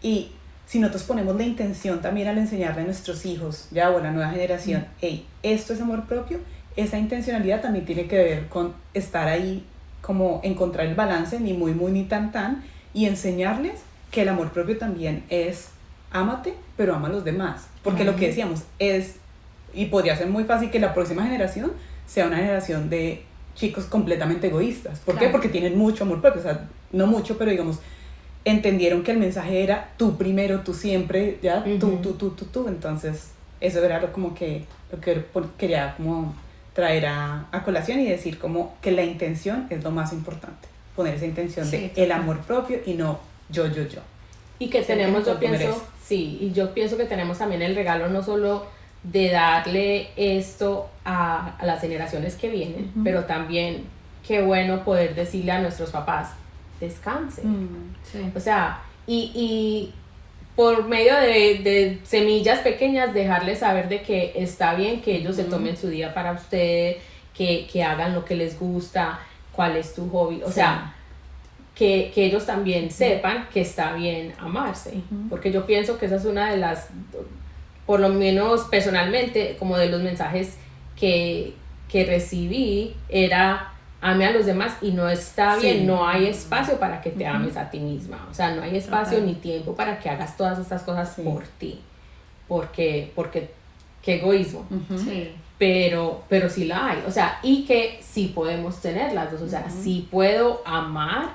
Y 0.01 0.31
si 0.67 0.79
nosotros 0.79 1.03
ponemos 1.03 1.35
la 1.35 1.43
intención 1.43 2.01
también 2.01 2.27
al 2.27 2.37
enseñarle 2.37 2.81
a 2.81 2.85
nuestros 2.85 3.25
hijos, 3.25 3.67
ya 3.71 3.89
o 3.89 3.97
a 3.97 4.01
la 4.01 4.11
nueva 4.11 4.29
generación, 4.29 4.85
hey, 5.01 5.25
esto 5.41 5.73
es 5.73 5.81
amor 5.81 6.05
propio, 6.05 6.39
esa 6.75 6.99
intencionalidad 6.99 7.61
también 7.61 7.85
tiene 7.85 8.07
que 8.07 8.17
ver 8.17 8.47
con 8.49 8.73
estar 8.93 9.27
ahí, 9.27 9.65
como 10.01 10.41
encontrar 10.43 10.87
el 10.87 10.95
balance, 10.95 11.39
ni 11.39 11.53
muy, 11.53 11.73
muy, 11.73 11.91
ni 11.91 12.03
tan, 12.03 12.31
tan, 12.31 12.63
y 12.93 13.05
enseñarles 13.05 13.81
que 14.11 14.21
el 14.23 14.29
amor 14.29 14.51
propio 14.51 14.77
también 14.77 15.23
es 15.29 15.69
ámate, 16.11 16.53
pero 16.77 16.95
ama 16.95 17.07
a 17.07 17.11
los 17.11 17.23
demás. 17.23 17.67
Porque 17.83 18.03
lo 18.03 18.15
que 18.15 18.27
decíamos 18.27 18.63
es, 18.79 19.15
y 19.73 19.85
podría 19.85 20.15
ser 20.15 20.27
muy 20.27 20.43
fácil 20.43 20.71
que 20.71 20.79
la 20.79 20.93
próxima 20.93 21.23
generación 21.23 21.71
sea 22.07 22.27
una 22.27 22.37
generación 22.37 22.89
de 22.89 23.23
chicos 23.55 23.85
completamente 23.85 24.47
egoístas. 24.47 24.99
¿Por 24.99 25.17
qué? 25.17 25.29
Porque 25.29 25.49
tienen 25.49 25.77
mucho 25.77 26.03
amor 26.03 26.21
propio, 26.21 26.41
o 26.41 26.43
sea, 26.43 26.67
no 26.91 27.07
mucho, 27.07 27.37
pero 27.37 27.51
digamos, 27.51 27.79
entendieron 28.45 29.03
que 29.03 29.11
el 29.11 29.17
mensaje 29.17 29.63
era 29.63 29.91
tú 29.97 30.17
primero, 30.17 30.61
tú 30.61 30.73
siempre, 30.73 31.37
ya, 31.41 31.63
tú, 31.79 31.87
Ujú. 31.87 31.97
tú, 31.97 32.13
tú, 32.13 32.29
tú, 32.31 32.45
tú. 32.45 32.67
Entonces, 32.67 33.31
eso 33.59 33.83
era 33.83 33.99
lo 33.99 34.11
como 34.11 34.33
que, 34.33 34.65
lo 34.91 34.99
que 34.99 35.23
quería 35.57 35.93
como 35.97 36.33
traer 36.73 37.05
a, 37.07 37.47
a 37.51 37.63
colación 37.63 37.99
y 37.99 38.05
decir 38.05 38.39
como 38.39 38.75
que 38.81 38.91
la 38.91 39.03
intención 39.03 39.67
es 39.69 39.83
lo 39.83 39.91
más 39.91 40.13
importante. 40.13 40.67
Poner 40.95 41.15
esa 41.15 41.25
intención 41.25 41.65
Sí, 41.65 41.91
de 41.95 42.03
el 42.03 42.11
amor 42.11 42.39
propio 42.39 42.79
y 42.85 42.93
no 42.93 43.19
yo, 43.49 43.67
yo, 43.67 43.83
yo. 43.87 44.01
Y 44.59 44.69
que 44.69 44.81
tenemos, 44.81 45.23
que 45.23 45.31
yo 45.31 45.39
pienso, 45.39 45.83
sí, 46.03 46.37
y 46.41 46.51
yo 46.51 46.73
pienso 46.73 46.97
que 46.97 47.05
tenemos 47.05 47.37
también 47.37 47.61
el 47.61 47.75
regalo 47.75 48.09
no 48.09 48.21
solo 48.21 48.65
de 49.03 49.29
darle 49.29 50.09
esto 50.17 50.89
a, 51.05 51.55
a 51.55 51.65
las 51.65 51.81
generaciones 51.81 52.35
que 52.35 52.49
vienen, 52.49 52.91
pero 53.03 53.23
también 53.23 53.85
qué 54.27 54.41
bueno 54.41 54.83
poder 54.83 55.15
decirle 55.15 55.53
a 55.53 55.61
nuestros 55.61 55.91
papás, 55.91 56.31
descansen. 56.81 57.63
Mm. 57.63 57.95
Sí. 58.03 58.31
O 58.35 58.39
sea, 58.39 58.81
y, 59.07 59.31
y 59.33 59.93
por 60.55 60.87
medio 60.87 61.15
de, 61.15 61.59
de 61.63 61.99
semillas 62.03 62.59
pequeñas, 62.59 63.13
dejarles 63.13 63.59
saber 63.59 63.87
de 63.87 64.01
que 64.01 64.33
está 64.35 64.73
bien 64.75 65.01
que 65.01 65.15
ellos 65.15 65.35
se 65.37 65.45
tomen 65.45 65.77
su 65.77 65.87
día 65.89 66.13
para 66.13 66.33
usted, 66.33 66.97
que, 67.33 67.65
que 67.71 67.83
hagan 67.83 68.13
lo 68.13 68.25
que 68.25 68.35
les 68.35 68.59
gusta, 68.59 69.19
cuál 69.53 69.77
es 69.77 69.93
tu 69.95 70.09
hobby. 70.09 70.41
O 70.43 70.47
Sí. 70.47 70.53
sea, 70.55 70.93
que, 71.75 72.11
que 72.13 72.25
ellos 72.25 72.45
también 72.45 72.91
sepan 72.91 73.47
que 73.53 73.61
está 73.61 73.93
bien 73.93 74.33
amarse. 74.37 74.95
Porque 75.29 75.49
yo 75.49 75.65
pienso 75.65 75.97
que 75.97 76.07
esa 76.07 76.17
es 76.17 76.25
una 76.25 76.51
de 76.51 76.57
las, 76.57 76.89
por 77.85 78.01
lo 78.01 78.09
menos 78.09 78.63
personalmente, 78.69 79.55
como 79.57 79.77
de 79.77 79.87
los 79.87 80.01
mensajes 80.01 80.57
que, 80.99 81.53
que 81.87 82.03
recibí, 82.05 82.95
era 83.07 83.71
ame 84.01 84.25
a 84.25 84.31
los 84.31 84.45
demás 84.45 84.73
y 84.81 84.91
no 84.91 85.09
está 85.09 85.55
Sí. 85.55 85.61
bien, 85.67 85.87
no 85.87 86.07
hay 86.07 86.27
espacio 86.27 86.79
para 86.79 87.01
que 87.01 87.09
te 87.11 87.27
ames 87.27 87.57
a 87.57 87.69
ti 87.69 87.79
misma. 87.79 88.27
O 88.31 88.33
sea, 88.33 88.51
no 88.55 88.61
hay 88.61 88.75
espacio 88.77 89.19
ni 89.21 89.33
tiempo 89.35 89.75
para 89.75 89.99
que 89.99 90.09
hagas 90.09 90.37
todas 90.37 90.57
estas 90.59 90.83
cosas 90.83 91.13
Sí. 91.15 91.21
por 91.23 91.43
ti. 91.43 91.81
Porque, 92.47 93.11
porque, 93.15 93.51
qué 94.01 94.15
egoísmo. 94.15 94.65
Sí. 94.97 95.31
pero, 95.59 96.23
pero 96.29 96.49
sí 96.49 96.63
la 96.63 96.87
hay, 96.87 97.03
o 97.05 97.11
sea, 97.11 97.37
y 97.43 97.65
que 97.65 97.99
sí 98.01 98.31
podemos 98.33 98.79
tener 98.81 99.11
las 99.11 99.29
dos, 99.33 99.41
o 99.41 99.49
sea, 99.49 99.65
Ujú. 99.67 99.83
sí 99.83 100.07
puedo 100.09 100.61
amar 100.65 101.31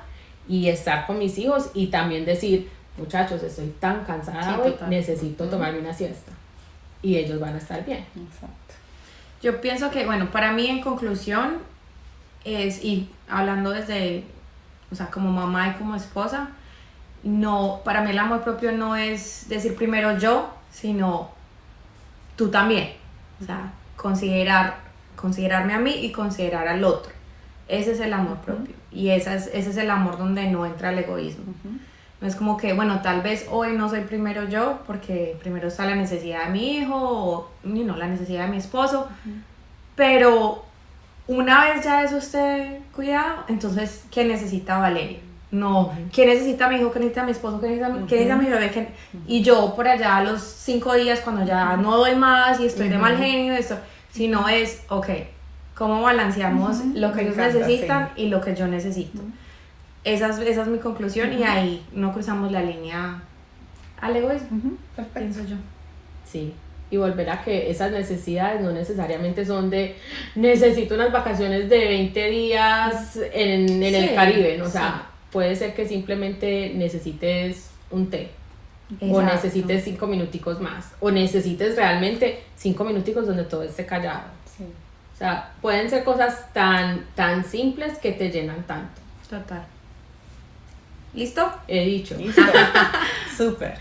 y 0.48 0.68
estar 0.70 1.06
con 1.06 1.18
mis 1.18 1.36
hijos 1.36 1.68
y 1.74 1.88
también 1.88 2.24
decir, 2.24 2.70
muchachos, 2.96 3.42
estoy 3.42 3.68
tan 3.80 4.02
cansada 4.06 4.42
Sí, 4.54 4.60
hoy, 4.62 4.70
total. 4.72 4.88
necesito 4.88 5.44
Ujú. 5.44 5.50
tomarme 5.52 5.78
una 5.80 5.92
siesta 5.92 6.32
y 7.02 7.16
ellos 7.18 7.38
van 7.38 7.54
a 7.54 7.58
estar 7.58 7.84
bien. 7.84 7.98
Exacto. 8.16 8.74
Yo 9.42 9.60
pienso 9.60 9.90
que, 9.90 10.06
bueno, 10.06 10.30
para 10.32 10.52
mí 10.52 10.68
en 10.68 10.80
conclusión 10.80 11.58
es, 12.44 12.84
y 12.84 13.10
hablando 13.28 13.70
desde, 13.70 14.24
o 14.90 14.94
sea, 14.94 15.10
como 15.10 15.30
mamá 15.30 15.68
y 15.68 15.72
como 15.78 15.96
esposa, 15.96 16.50
no, 17.22 17.80
para 17.84 18.02
mí 18.02 18.10
el 18.10 18.18
amor 18.18 18.42
propio 18.42 18.72
no 18.72 18.96
es 18.96 19.46
decir 19.48 19.74
primero 19.74 20.18
yo, 20.18 20.50
sino 20.70 21.30
tú 22.36 22.50
también. 22.50 22.90
O 23.40 23.44
sea, 23.44 23.72
considerar, 23.96 24.76
considerarme 25.16 25.74
a 25.74 25.78
mí 25.78 25.92
y 25.92 26.12
considerar 26.12 26.68
al 26.68 26.84
otro. 26.84 27.12
Ese 27.66 27.92
es 27.92 28.00
el 28.00 28.12
amor 28.12 28.38
propio. 28.38 28.74
Y 28.92 29.08
esa 29.08 29.34
es, 29.34 29.48
ese 29.52 29.70
es 29.70 29.76
el 29.78 29.90
amor 29.90 30.18
donde 30.18 30.48
no 30.50 30.66
entra 30.66 30.90
el 30.90 30.98
egoísmo. 30.98 31.44
No 32.20 32.28
es 32.28 32.36
como 32.36 32.56
que, 32.56 32.74
bueno, 32.74 33.00
tal 33.00 33.22
vez 33.22 33.46
hoy 33.50 33.72
no 33.72 33.88
soy 33.88 34.02
primero 34.02 34.48
yo, 34.48 34.80
porque 34.86 35.36
primero 35.40 35.68
está 35.68 35.86
la 35.86 35.96
necesidad 35.96 36.46
de 36.46 36.52
mi 36.52 36.76
hijo 36.76 36.94
o 36.94 37.50
you 37.64 37.82
know, 37.82 37.96
la 37.96 38.06
necesidad 38.06 38.44
de 38.44 38.50
mi 38.50 38.58
esposo, 38.58 39.08
pero 39.96 40.63
una 41.26 41.64
vez 41.64 41.84
ya 41.84 42.02
eso 42.02 42.18
esté 42.18 42.80
cuidado, 42.94 43.44
entonces, 43.48 44.04
¿qué 44.10 44.24
necesita 44.24 44.78
Valeria? 44.78 45.18
No, 45.50 45.92
¿qué 46.12 46.26
necesita 46.26 46.68
mi 46.68 46.76
hijo? 46.76 46.90
¿Qué 46.90 46.98
necesita 46.98 47.22
mi 47.24 47.30
esposo? 47.30 47.60
¿Qué 47.60 47.68
necesita, 47.68 47.88
mi- 47.88 48.06
qué 48.06 48.16
necesita 48.16 48.36
mi 48.36 48.46
bebé? 48.50 48.70
¿Qué- 48.70 48.88
Y 49.28 49.42
yo 49.42 49.74
por 49.76 49.86
allá 49.86 50.16
a 50.16 50.24
los 50.24 50.42
cinco 50.42 50.94
días, 50.94 51.20
cuando 51.20 51.44
ya 51.44 51.76
no 51.76 51.96
doy 51.96 52.16
más 52.16 52.58
y 52.60 52.66
estoy 52.66 52.88
de 52.88 52.98
mal 52.98 53.16
genio, 53.16 53.54
esto, 53.54 53.78
sino 54.10 54.48
es, 54.48 54.82
ok, 54.88 55.08
¿cómo 55.76 56.02
balanceamos 56.02 56.78
lo 56.94 57.10
que 57.12 57.16
Me 57.16 57.22
ellos 57.22 57.34
encanta, 57.38 57.58
necesitan 57.58 58.10
y 58.16 58.28
lo 58.28 58.40
que 58.40 58.54
yo 58.56 58.66
necesito? 58.66 59.22
Esa 60.02 60.28
es, 60.30 60.38
esa 60.40 60.62
es 60.62 60.68
mi 60.68 60.78
conclusión 60.78 61.32
y 61.32 61.44
ahí 61.44 61.86
no 61.92 62.12
cruzamos 62.12 62.50
la 62.52 62.60
línea 62.60 63.22
al 64.00 64.16
egoísmo, 64.16 64.58
Ujú. 64.58 64.76
Perfecto. 64.96 65.18
pienso 65.20 65.44
yo. 65.44 65.56
Sí. 66.30 66.52
Y 66.94 66.96
volver 66.96 67.28
a 67.28 67.42
que 67.42 67.70
esas 67.72 67.90
necesidades 67.90 68.60
no 68.60 68.70
necesariamente 68.70 69.44
son 69.44 69.68
de 69.68 69.96
necesito 70.36 70.94
unas 70.94 71.10
vacaciones 71.10 71.68
de 71.68 71.78
20 71.88 72.30
días 72.30 73.18
en, 73.32 73.82
en 73.82 73.94
el 73.96 74.14
Caribe, 74.14 74.58
¿no? 74.58 74.66
o 74.66 74.70
sea, 74.70 75.08
sí. 75.08 75.28
puede 75.32 75.56
ser 75.56 75.74
que 75.74 75.88
simplemente 75.88 76.72
necesites 76.76 77.70
un 77.90 78.10
té. 78.10 78.30
O 79.00 79.20
necesites 79.22 79.82
cinco 79.82 80.06
minuticos 80.06 80.60
más. 80.60 80.92
O 81.00 81.10
necesites 81.10 81.74
realmente 81.74 82.44
cinco 82.54 82.84
minuticos 82.84 83.26
donde 83.26 83.42
todo 83.42 83.64
esté 83.64 83.84
callado. 83.84 84.28
Sí. 84.56 84.62
O 84.62 85.18
sea, 85.18 85.52
pueden 85.60 85.90
ser 85.90 86.04
cosas 86.04 86.52
tan, 86.52 87.06
tan 87.16 87.44
simples 87.44 87.98
que 87.98 88.12
te 88.12 88.30
llenan 88.30 88.62
tanto. 88.68 89.00
Total. 89.28 89.66
¿Listo? 91.14 91.50
He 91.68 91.84
dicho. 91.84 92.16
Listo. 92.16 92.42
Súper. 93.36 93.76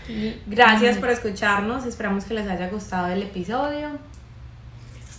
Gracias 0.46 0.98
por 0.98 1.10
escucharnos. 1.10 1.84
Esperamos 1.86 2.24
que 2.24 2.34
les 2.34 2.48
haya 2.48 2.68
gustado 2.68 3.12
el 3.12 3.22
episodio. 3.22 3.88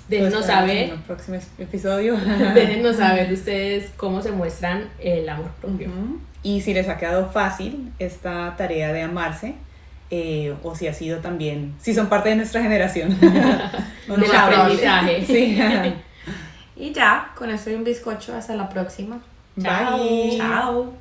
Déjenos 0.07 0.45
saber, 0.45 0.77
En 0.77 0.91
el 0.91 0.99
próximo 0.99 1.37
episodio. 1.57 2.15
déjenos 2.53 2.97
saber 2.97 3.31
ustedes 3.33 3.91
cómo 3.97 4.21
se 4.21 4.31
muestran 4.31 4.89
el 4.99 5.27
amor 5.27 5.49
propio. 5.59 5.89
Y 6.43 6.61
si 6.61 6.73
les 6.73 6.87
ha 6.87 6.97
quedado 6.97 7.29
fácil 7.31 7.91
esta 7.97 8.55
tarea 8.55 8.93
de 8.93 9.01
amarse, 9.01 9.55
eh, 10.11 10.53
o 10.61 10.75
si 10.75 10.87
ha 10.87 10.93
sido 10.93 11.19
también, 11.19 11.73
si 11.81 11.95
son 11.95 12.07
parte 12.07 12.29
de 12.29 12.35
nuestra 12.35 12.61
generación. 12.61 13.17
No 14.07 14.17
Del 14.17 14.35
aprendizaje. 14.35 15.25
Sí. 15.25 15.57
Y 16.75 16.93
ya, 16.93 17.31
con 17.35 17.49
esto 17.49 17.71
y 17.71 17.73
un 17.73 17.83
bizcocho. 17.83 18.35
Hasta 18.35 18.53
la 18.53 18.69
próxima. 18.69 19.19
Bye. 19.55 20.37
Chao. 20.37 20.93